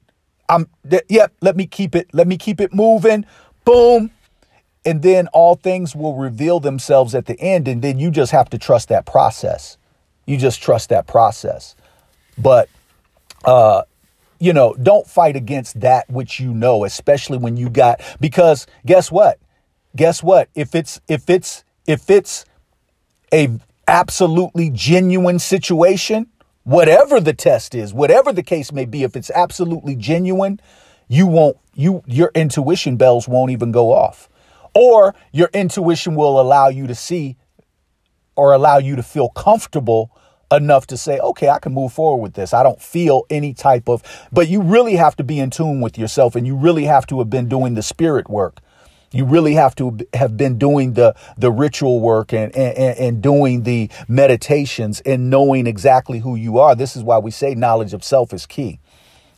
I'm 0.52 0.68
th- 0.88 1.06
yep, 1.08 1.34
let 1.42 1.56
me 1.56 1.66
keep 1.66 1.96
it 1.96 2.10
let 2.14 2.28
me 2.28 2.38
keep 2.38 2.60
it 2.60 2.74
moving. 2.74 3.26
Boom. 3.64 4.12
And 4.86 5.02
then 5.02 5.28
all 5.28 5.56
things 5.56 5.96
will 5.96 6.16
reveal 6.16 6.60
themselves 6.60 7.16
at 7.16 7.26
the 7.26 7.40
end 7.40 7.68
and 7.68 7.82
then 7.82 8.00
you 8.00 8.12
just 8.12 8.34
have 8.34 8.50
to 8.50 8.58
trust 8.58 8.90
that 8.90 9.06
process. 9.06 9.78
You 10.26 10.38
just 10.38 10.62
trust 10.62 10.90
that 10.90 11.08
process. 11.08 11.76
But 12.38 12.70
uh 13.46 13.84
you 14.40 14.54
know, 14.54 14.76
don't 14.82 15.08
fight 15.08 15.36
against 15.36 15.80
that 15.82 16.10
which 16.10 16.40
you 16.40 16.54
know, 16.54 16.84
especially 16.84 17.38
when 17.38 17.56
you 17.56 17.70
got 17.70 18.02
because 18.20 18.68
guess 18.86 19.12
what? 19.12 19.40
Guess 19.96 20.22
what? 20.22 20.50
If 20.54 20.76
it's 20.76 21.00
if 21.08 21.30
it's 21.30 21.64
if 21.88 22.10
it's 22.10 22.44
a 23.34 23.50
absolutely 23.88 24.70
genuine 24.72 25.40
situation, 25.40 26.28
whatever 26.64 27.20
the 27.20 27.34
test 27.34 27.76
is, 27.76 27.94
whatever 27.94 28.32
the 28.32 28.44
case 28.44 28.72
may 28.72 28.86
be, 28.86 29.04
if 29.04 29.16
it's 29.16 29.32
absolutely 29.32 29.96
genuine, 29.96 30.60
you 31.08 31.28
won't, 31.28 31.58
you, 31.74 32.04
your 32.06 32.32
intuition 32.36 32.98
bells 32.98 33.28
won't 33.28 33.52
even 33.52 33.72
go 33.72 33.92
off. 33.92 34.30
Or 34.74 35.14
your 35.32 35.50
intuition 35.54 36.16
will 36.16 36.40
allow 36.40 36.70
you 36.70 36.88
to 36.88 36.96
see 36.96 37.38
or 38.36 38.54
allow 38.54 38.78
you 38.78 38.96
to 38.96 39.04
feel 39.04 39.30
comfortable 39.30 40.12
enough 40.52 40.88
to 40.88 40.98
say, 40.98 41.20
okay, 41.20 41.50
I 41.50 41.60
can 41.60 41.74
move 41.74 41.94
forward 41.94 42.22
with 42.22 42.34
this. 42.34 42.54
I 42.54 42.64
don't 42.64 42.82
feel 42.82 43.26
any 43.30 43.54
type 43.54 43.88
of, 43.90 44.04
but 44.32 44.48
you 44.48 44.62
really 44.62 44.96
have 44.96 45.16
to 45.18 45.24
be 45.24 45.40
in 45.40 45.50
tune 45.50 45.82
with 45.82 45.98
yourself 45.98 46.36
and 46.36 46.46
you 46.46 46.56
really 46.56 46.86
have 46.86 47.08
to 47.08 47.20
have 47.20 47.30
been 47.30 47.48
doing 47.48 47.74
the 47.74 47.84
spirit 47.84 48.30
work 48.30 48.60
you 49.14 49.26
really 49.26 49.54
have 49.54 49.76
to 49.76 49.98
have 50.14 50.38
been 50.38 50.58
doing 50.58 50.94
the, 50.94 51.16
the 51.38 51.52
ritual 51.52 52.00
work 52.00 52.34
and, 52.34 52.56
and, 52.56 52.98
and 52.98 53.22
doing 53.22 53.64
the 53.64 53.90
meditations 54.08 55.02
and 55.02 55.30
knowing 55.30 55.68
exactly 55.68 56.20
who 56.20 56.36
you 56.36 56.60
are. 56.60 56.76
This 56.76 56.96
is 56.96 57.04
why 57.04 57.18
we 57.18 57.32
say 57.32 57.54
knowledge 57.54 57.94
of 57.94 58.04
self 58.04 58.34
is 58.34 58.46
key. 58.46 58.80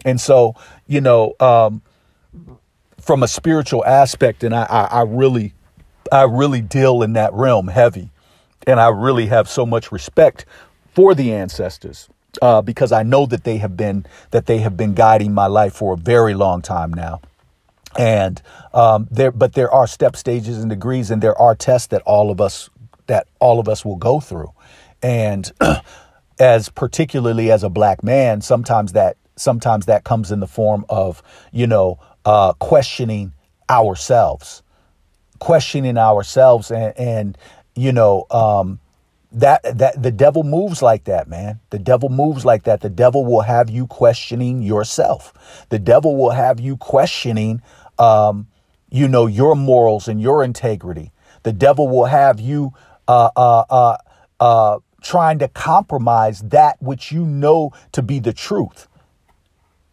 And 0.06 0.22
so, 0.22 0.56
you 0.86 1.02
know, 1.02 1.34
um, 1.40 1.82
from 3.00 3.24
a 3.24 3.28
spiritual 3.28 3.84
aspect, 3.86 4.44
and 4.44 4.56
I, 4.56 4.64
I, 4.64 4.84
I 4.84 5.02
really, 5.04 5.54
I 6.12 6.24
really 6.24 6.62
deal 6.62 7.02
in 7.02 7.14
that 7.14 7.34
realm 7.34 7.68
heavy. 7.68 8.12
And 8.68 8.80
I 8.80 8.90
really 8.90 9.26
have 9.28 9.50
so 9.50 9.66
much 9.66 9.92
respect 9.92 10.46
for 10.94 11.16
the 11.16 11.34
ancestors 11.34 12.10
uh, 12.42 12.62
because 12.62 12.92
I 12.92 13.04
know 13.04 13.26
that 13.26 13.44
they 13.44 13.58
have 13.58 13.76
been 13.76 14.06
that 14.32 14.46
they 14.46 14.60
have 14.60 14.78
been 14.78 14.94
guiding 14.94 15.34
my 15.34 15.48
life 15.48 15.74
for 15.74 15.96
a 15.96 15.98
very 15.98 16.34
long 16.34 16.62
time 16.62 16.94
now 16.94 17.20
and 17.98 18.42
um, 18.74 19.08
there 19.12 19.32
but 19.32 19.54
there 19.54 19.72
are 19.72 19.88
step 19.88 20.16
stages 20.16 20.58
and 20.60 20.70
degrees 20.70 21.12
and 21.12 21.22
there 21.22 21.38
are 21.40 21.56
tests 21.56 21.88
that 21.88 22.02
all 22.04 22.32
of 22.32 22.42
us 22.42 22.70
that 23.08 23.28
all 23.40 23.60
of 23.60 23.68
us 23.68 23.84
will 23.84 23.98
go 23.98 24.20
through. 24.20 24.52
And 25.02 25.52
as 26.40 26.70
particularly 26.70 27.52
as 27.52 27.64
a 27.64 27.70
black 27.70 28.04
man 28.04 28.42
sometimes 28.42 28.94
that 28.94 29.18
sometimes 29.36 29.86
that 29.86 30.04
comes 30.04 30.32
in 30.32 30.40
the 30.40 30.48
form 30.48 30.86
of 30.90 31.22
you 31.52 31.68
know 31.68 32.00
uh, 32.26 32.54
questioning 32.54 33.34
ourselves. 33.70 34.64
Questioning 35.40 35.98
ourselves 35.98 36.72
and, 36.72 36.98
and 36.98 37.38
you 37.76 37.92
know 37.92 38.26
um, 38.32 38.80
that 39.34 39.62
that 39.78 40.02
the 40.02 40.12
devil 40.12 40.44
moves 40.44 40.82
like 40.82 41.06
that 41.06 41.28
man. 41.28 41.60
The 41.72 41.80
devil 41.80 42.10
moves 42.10 42.46
like 42.46 42.64
that. 42.64 42.82
The 42.82 42.90
devil 42.90 43.26
will 43.26 43.42
have 43.42 43.70
you 43.70 43.88
questioning 43.88 44.62
yourself. 44.62 45.34
The 45.70 45.80
devil 45.80 46.16
will 46.16 46.32
have 46.32 46.60
you 46.60 46.78
questioning 46.78 47.62
um, 48.00 48.48
you 48.90 49.08
know 49.08 49.26
your 49.26 49.56
morals 49.56 50.08
and 50.08 50.22
your 50.22 50.44
integrity. 50.44 51.12
The 51.44 51.54
devil 51.54 51.88
will 51.88 52.06
have 52.06 52.40
you 52.40 52.74
uh, 53.08 53.30
uh, 53.36 53.64
uh, 53.70 53.98
uh, 54.40 54.80
trying 55.02 55.40
to 55.40 55.48
compromise 55.48 56.42
that 56.42 56.82
which 56.82 57.12
you 57.12 57.26
know 57.26 57.72
to 57.92 58.02
be 58.02 58.20
the 58.20 58.34
truth. 58.34 58.88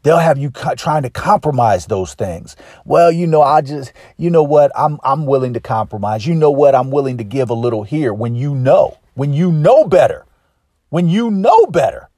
They'll 0.02 0.18
have 0.18 0.38
you 0.38 0.50
co- 0.50 0.74
trying 0.74 1.02
to 1.02 1.10
compromise 1.10 1.86
those 1.86 2.14
things. 2.14 2.56
Well 2.84 3.10
you 3.10 3.26
know 3.26 3.42
i 3.42 3.60
just 3.60 3.92
you 4.16 4.30
know 4.30 4.42
what? 4.42 4.70
I'm 4.76 4.98
i'm 5.02 5.26
willing 5.26 5.54
to 5.54 5.60
compromise. 5.60 6.26
You 6.26 6.34
know 6.34 6.50
what? 6.50 6.74
I'm 6.74 6.90
willing 6.90 7.18
to 7.18 7.24
give 7.24 7.50
a 7.50 7.54
little 7.54 7.82
here 7.84 8.14
when 8.14 8.34
you 8.34 8.54
know 8.54 8.98
when 9.14 9.32
you 9.32 9.50
know 9.50 9.84
better, 9.84 10.26
when 10.88 11.08
you 11.08 11.30
know 11.30 11.66
better. 11.66 12.09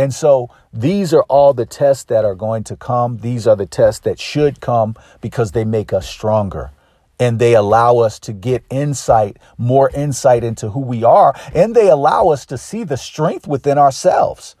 And 0.00 0.14
so 0.14 0.48
these 0.72 1.12
are 1.12 1.24
all 1.24 1.52
the 1.52 1.66
tests 1.66 2.04
that 2.04 2.24
are 2.24 2.34
going 2.34 2.64
to 2.64 2.74
come. 2.74 3.18
These 3.18 3.46
are 3.46 3.54
the 3.54 3.66
tests 3.66 4.00
that 4.00 4.18
should 4.18 4.62
come 4.62 4.96
because 5.20 5.52
they 5.52 5.62
make 5.62 5.92
us 5.92 6.08
stronger 6.08 6.70
and 7.18 7.38
they 7.38 7.54
allow 7.54 7.98
us 7.98 8.18
to 8.20 8.32
get 8.32 8.64
insight, 8.70 9.36
more 9.58 9.90
insight 9.90 10.42
into 10.42 10.70
who 10.70 10.80
we 10.80 11.04
are, 11.04 11.34
and 11.54 11.74
they 11.74 11.90
allow 11.90 12.28
us 12.28 12.46
to 12.46 12.56
see 12.56 12.82
the 12.82 12.96
strength 12.96 13.46
within 13.46 13.76
ourselves. 13.76 14.56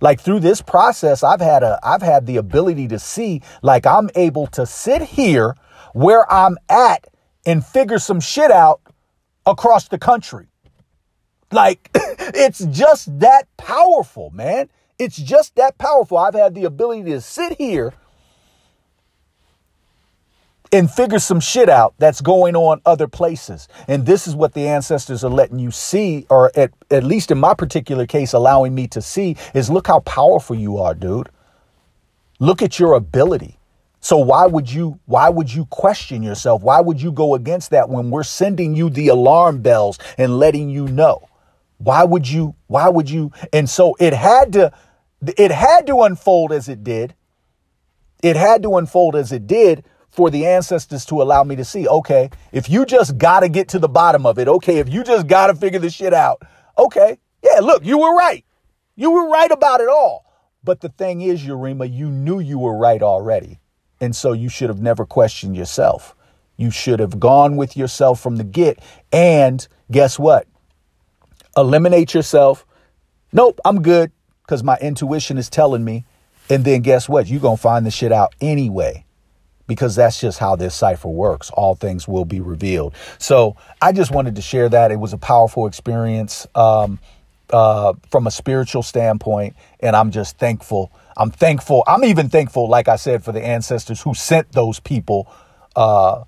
Like 0.00 0.20
through 0.20 0.38
this 0.38 0.62
process, 0.62 1.24
I've 1.24 1.40
had 1.40 1.64
a 1.64 1.80
I've 1.82 2.02
had 2.02 2.26
the 2.26 2.36
ability 2.36 2.86
to 2.88 3.00
see 3.00 3.42
like 3.62 3.86
I'm 3.86 4.10
able 4.14 4.46
to 4.58 4.64
sit 4.64 5.02
here 5.02 5.56
where 5.92 6.32
I'm 6.32 6.56
at 6.68 7.08
and 7.44 7.66
figure 7.66 7.98
some 7.98 8.20
shit 8.20 8.52
out 8.52 8.80
across 9.44 9.88
the 9.88 9.98
country. 9.98 10.46
Like, 11.50 11.90
it's 11.94 12.64
just 12.66 13.18
that 13.18 13.48
powerful, 13.56 14.30
man. 14.30 14.68
It's 14.98 15.16
just 15.16 15.56
that 15.56 15.76
powerful. 15.78 16.18
I've 16.18 16.34
had 16.34 16.54
the 16.54 16.64
ability 16.64 17.10
to 17.10 17.20
sit 17.20 17.58
here 17.58 17.94
and 20.72 20.90
figure 20.90 21.18
some 21.18 21.40
shit 21.40 21.68
out 21.68 21.94
that's 21.98 22.20
going 22.20 22.56
on 22.56 22.80
other 22.84 23.06
places. 23.06 23.68
And 23.86 24.06
this 24.06 24.26
is 24.26 24.34
what 24.34 24.54
the 24.54 24.66
ancestors 24.66 25.22
are 25.24 25.30
letting 25.30 25.58
you 25.58 25.70
see, 25.70 26.26
or 26.30 26.50
at, 26.56 26.72
at 26.90 27.04
least 27.04 27.30
in 27.30 27.38
my 27.38 27.54
particular 27.54 28.06
case, 28.06 28.32
allowing 28.32 28.74
me 28.74 28.88
to 28.88 29.00
see, 29.00 29.36
is 29.54 29.70
look 29.70 29.86
how 29.86 30.00
powerful 30.00 30.56
you 30.56 30.78
are, 30.78 30.94
dude. 30.94 31.28
Look 32.40 32.60
at 32.62 32.78
your 32.78 32.94
ability. 32.94 33.58
So 34.00 34.18
why 34.18 34.46
would 34.46 34.70
you 34.70 35.00
why 35.06 35.30
would 35.30 35.52
you 35.52 35.64
question 35.66 36.22
yourself? 36.22 36.62
Why 36.62 36.80
would 36.80 37.00
you 37.00 37.10
go 37.10 37.34
against 37.34 37.70
that 37.70 37.88
when 37.88 38.10
we're 38.10 38.22
sending 38.22 38.74
you 38.74 38.90
the 38.90 39.08
alarm 39.08 39.62
bells 39.62 39.98
and 40.18 40.38
letting 40.38 40.68
you 40.68 40.88
know? 40.88 41.28
Why 41.78 42.04
would 42.04 42.28
you? 42.28 42.54
Why 42.66 42.88
would 42.88 43.08
you? 43.08 43.32
And 43.52 43.68
so 43.68 43.96
it 43.98 44.12
had 44.12 44.52
to, 44.54 44.72
it 45.36 45.50
had 45.50 45.86
to 45.86 46.02
unfold 46.02 46.52
as 46.52 46.68
it 46.68 46.84
did. 46.84 47.14
It 48.22 48.36
had 48.36 48.62
to 48.62 48.76
unfold 48.76 49.16
as 49.16 49.32
it 49.32 49.46
did 49.46 49.84
for 50.08 50.30
the 50.30 50.46
ancestors 50.46 51.04
to 51.06 51.20
allow 51.20 51.44
me 51.44 51.56
to 51.56 51.64
see, 51.64 51.86
okay, 51.88 52.30
if 52.52 52.70
you 52.70 52.86
just 52.86 53.18
got 53.18 53.40
to 53.40 53.48
get 53.48 53.68
to 53.68 53.78
the 53.78 53.88
bottom 53.88 54.24
of 54.26 54.38
it, 54.38 54.48
okay, 54.48 54.78
if 54.78 54.88
you 54.88 55.02
just 55.02 55.26
got 55.26 55.48
to 55.48 55.54
figure 55.54 55.80
this 55.80 55.92
shit 55.92 56.14
out, 56.14 56.42
okay, 56.78 57.18
yeah, 57.42 57.60
look, 57.60 57.84
you 57.84 57.98
were 57.98 58.14
right. 58.14 58.44
You 58.96 59.10
were 59.10 59.28
right 59.28 59.50
about 59.50 59.80
it 59.80 59.88
all. 59.88 60.24
But 60.62 60.80
the 60.80 60.88
thing 60.88 61.20
is, 61.20 61.42
Yurima, 61.42 61.92
you 61.92 62.08
knew 62.08 62.38
you 62.38 62.58
were 62.58 62.76
right 62.76 63.02
already. 63.02 63.60
And 64.00 64.14
so 64.14 64.32
you 64.32 64.48
should 64.48 64.68
have 64.68 64.80
never 64.80 65.04
questioned 65.04 65.56
yourself. 65.56 66.14
You 66.56 66.70
should 66.70 67.00
have 67.00 67.18
gone 67.18 67.56
with 67.56 67.76
yourself 67.76 68.20
from 68.20 68.36
the 68.36 68.44
get. 68.44 68.80
And 69.12 69.66
guess 69.90 70.18
what? 70.18 70.46
eliminate 71.56 72.14
yourself. 72.14 72.66
Nope, 73.32 73.60
I'm 73.64 73.82
good 73.82 74.12
because 74.44 74.62
my 74.62 74.76
intuition 74.80 75.38
is 75.38 75.48
telling 75.48 75.84
me. 75.84 76.04
And 76.50 76.64
then 76.64 76.82
guess 76.82 77.08
what? 77.08 77.26
You're 77.26 77.40
going 77.40 77.56
to 77.56 77.62
find 77.62 77.86
the 77.86 77.90
shit 77.90 78.12
out 78.12 78.34
anyway 78.40 79.04
because 79.66 79.96
that's 79.96 80.20
just 80.20 80.38
how 80.38 80.56
this 80.56 80.74
cipher 80.74 81.08
works. 81.08 81.50
All 81.50 81.74
things 81.74 82.06
will 82.06 82.26
be 82.26 82.40
revealed. 82.40 82.94
So 83.18 83.56
I 83.80 83.92
just 83.92 84.10
wanted 84.10 84.36
to 84.36 84.42
share 84.42 84.68
that. 84.68 84.90
It 84.90 85.00
was 85.00 85.14
a 85.14 85.18
powerful 85.18 85.66
experience 85.66 86.46
um, 86.54 86.98
uh, 87.50 87.94
from 88.10 88.26
a 88.26 88.30
spiritual 88.30 88.82
standpoint. 88.82 89.56
And 89.80 89.96
I'm 89.96 90.10
just 90.10 90.36
thankful. 90.36 90.92
I'm 91.16 91.30
thankful. 91.30 91.82
I'm 91.86 92.04
even 92.04 92.28
thankful, 92.28 92.68
like 92.68 92.88
I 92.88 92.96
said, 92.96 93.24
for 93.24 93.32
the 93.32 93.42
ancestors 93.42 94.02
who 94.02 94.12
sent 94.14 94.52
those 94.52 94.80
people. 94.80 95.32
Uh, 95.74 96.24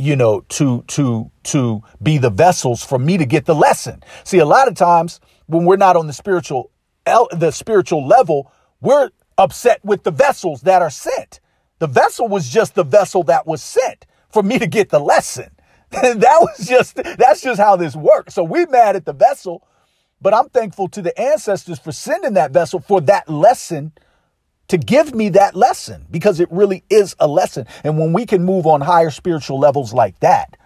you 0.00 0.14
know, 0.14 0.42
to, 0.48 0.84
to, 0.86 1.28
to 1.42 1.82
be 2.00 2.18
the 2.18 2.30
vessels 2.30 2.84
for 2.84 3.00
me 3.00 3.18
to 3.18 3.26
get 3.26 3.46
the 3.46 3.54
lesson. 3.54 4.00
See, 4.22 4.38
a 4.38 4.46
lot 4.46 4.68
of 4.68 4.74
times 4.74 5.18
when 5.46 5.64
we're 5.64 5.76
not 5.76 5.96
on 5.96 6.06
the 6.06 6.12
spiritual, 6.12 6.70
the 7.32 7.50
spiritual 7.50 8.06
level, 8.06 8.52
we're 8.80 9.10
upset 9.38 9.84
with 9.84 10.04
the 10.04 10.10
vessels 10.10 10.62
that 10.62 10.82
are 10.82 10.90
sent. 10.90 11.40
The 11.78 11.86
vessel 11.86 12.28
was 12.28 12.48
just 12.48 12.74
the 12.74 12.84
vessel 12.84 13.22
that 13.24 13.46
was 13.46 13.62
sent 13.62 14.06
for 14.30 14.42
me 14.42 14.58
to 14.58 14.66
get 14.66 14.90
the 14.90 15.00
lesson. 15.00 15.50
That 15.90 16.38
was 16.40 16.68
just, 16.68 16.96
that's 16.96 17.40
just 17.40 17.60
how 17.60 17.76
this 17.76 17.96
works. 17.96 18.34
So 18.34 18.44
we 18.44 18.66
mad 18.66 18.96
at 18.96 19.06
the 19.06 19.14
vessel, 19.14 19.66
but 20.20 20.34
I'm 20.34 20.50
thankful 20.50 20.88
to 20.88 21.02
the 21.02 21.18
ancestors 21.18 21.78
for 21.78 21.92
sending 21.92 22.34
that 22.34 22.52
vessel 22.52 22.80
for 22.80 23.00
that 23.02 23.28
lesson 23.30 23.92
to 24.68 24.78
give 24.78 25.14
me 25.14 25.30
that 25.30 25.54
lesson 25.56 26.06
because 26.10 26.40
it 26.40 26.48
really 26.52 26.84
is 26.90 27.16
a 27.20 27.28
lesson. 27.28 27.66
And 27.84 27.98
when 27.98 28.12
we 28.12 28.26
can 28.26 28.44
move 28.44 28.66
on 28.66 28.82
higher 28.82 29.10
spiritual 29.10 29.58
levels 29.58 29.94
like 29.94 30.20
that, 30.20 30.58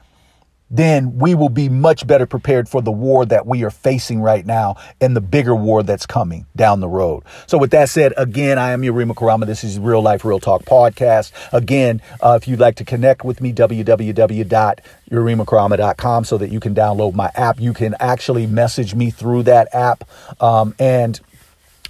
then 0.72 1.18
we 1.18 1.34
will 1.34 1.50
be 1.50 1.68
much 1.68 2.06
better 2.06 2.24
prepared 2.26 2.66
for 2.68 2.80
the 2.80 2.90
war 2.90 3.26
that 3.26 3.46
we 3.46 3.62
are 3.62 3.70
facing 3.70 4.22
right 4.22 4.46
now 4.46 4.76
and 5.00 5.14
the 5.14 5.20
bigger 5.20 5.54
war 5.54 5.82
that's 5.82 6.06
coming 6.06 6.46
down 6.56 6.80
the 6.80 6.88
road. 6.88 7.22
So, 7.46 7.58
with 7.58 7.70
that 7.72 7.90
said, 7.90 8.14
again, 8.16 8.58
I 8.58 8.70
am 8.70 8.80
Yurima 8.80 9.14
Karama. 9.14 9.44
This 9.46 9.62
is 9.62 9.78
Real 9.78 10.00
Life 10.00 10.24
Real 10.24 10.40
Talk 10.40 10.64
podcast. 10.64 11.32
Again, 11.52 12.00
uh, 12.22 12.38
if 12.40 12.48
you'd 12.48 12.58
like 12.58 12.76
to 12.76 12.84
connect 12.84 13.22
with 13.22 13.42
me, 13.42 13.52
www.yurimakarama.com 13.52 16.24
so 16.24 16.38
that 16.38 16.50
you 16.50 16.58
can 16.58 16.74
download 16.74 17.12
my 17.14 17.30
app. 17.34 17.60
You 17.60 17.74
can 17.74 17.94
actually 18.00 18.46
message 18.46 18.94
me 18.94 19.10
through 19.10 19.42
that 19.42 19.68
app. 19.74 20.08
Um, 20.40 20.74
and 20.78 21.20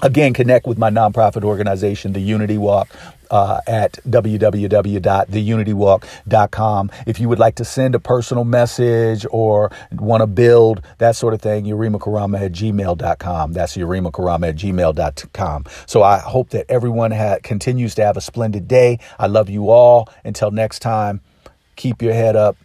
Again, 0.02 0.34
connect 0.34 0.66
with 0.66 0.78
my 0.78 0.90
nonprofit 0.90 1.44
organization, 1.44 2.12
The 2.12 2.20
Unity 2.20 2.58
Walk, 2.58 2.88
uh, 3.30 3.60
at 3.68 3.92
www.theunitywalk.com. 4.08 6.90
If 7.06 7.20
you 7.20 7.28
would 7.28 7.38
like 7.38 7.54
to 7.54 7.64
send 7.64 7.94
a 7.94 8.00
personal 8.00 8.42
message 8.44 9.24
or 9.30 9.70
want 9.92 10.22
to 10.22 10.26
build 10.26 10.82
that 10.98 11.14
sort 11.14 11.34
of 11.34 11.40
thing, 11.40 11.64
yurimakarama 11.64 12.40
at 12.40 12.50
gmail.com. 12.52 13.52
That's 13.52 13.76
yurimakarama 13.76 14.48
at 14.48 14.56
gmail.com. 14.56 15.66
So 15.86 16.02
I 16.02 16.18
hope 16.18 16.50
that 16.50 16.66
everyone 16.68 17.12
ha- 17.12 17.38
continues 17.42 17.94
to 17.94 18.04
have 18.04 18.16
a 18.16 18.20
splendid 18.20 18.66
day. 18.66 18.98
I 19.20 19.28
love 19.28 19.48
you 19.48 19.70
all. 19.70 20.08
Until 20.24 20.50
next 20.50 20.80
time, 20.80 21.20
keep 21.76 22.02
your 22.02 22.12
head 22.12 22.34
up, 22.34 22.56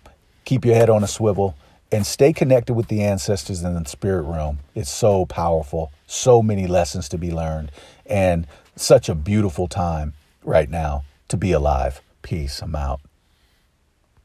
keep 0.43 0.65
your 0.65 0.73
head 0.75 0.89
on 0.89 1.03
a 1.03 1.07
swivel 1.07 1.55
and 1.91 2.05
stay 2.05 2.33
connected 2.33 2.73
with 2.73 2.87
the 2.87 3.03
ancestors 3.03 3.63
in 3.63 3.73
the 3.73 3.85
spirit 3.85 4.23
realm. 4.23 4.59
It's 4.75 4.91
so 4.91 5.25
powerful, 5.25 5.91
so 6.07 6.41
many 6.41 6.65
lessons 6.65 7.07
to 7.09 7.17
be 7.17 7.31
learned, 7.31 7.71
and 8.05 8.47
such 8.75 9.09
a 9.09 9.15
beautiful 9.15 9.67
time 9.67 10.13
right 10.43 10.69
now 10.69 11.03
to 11.27 11.37
be 11.37 11.51
alive. 11.51 12.01
Peace. 12.21 12.61
I'm 12.61 12.75
out. 12.75 13.01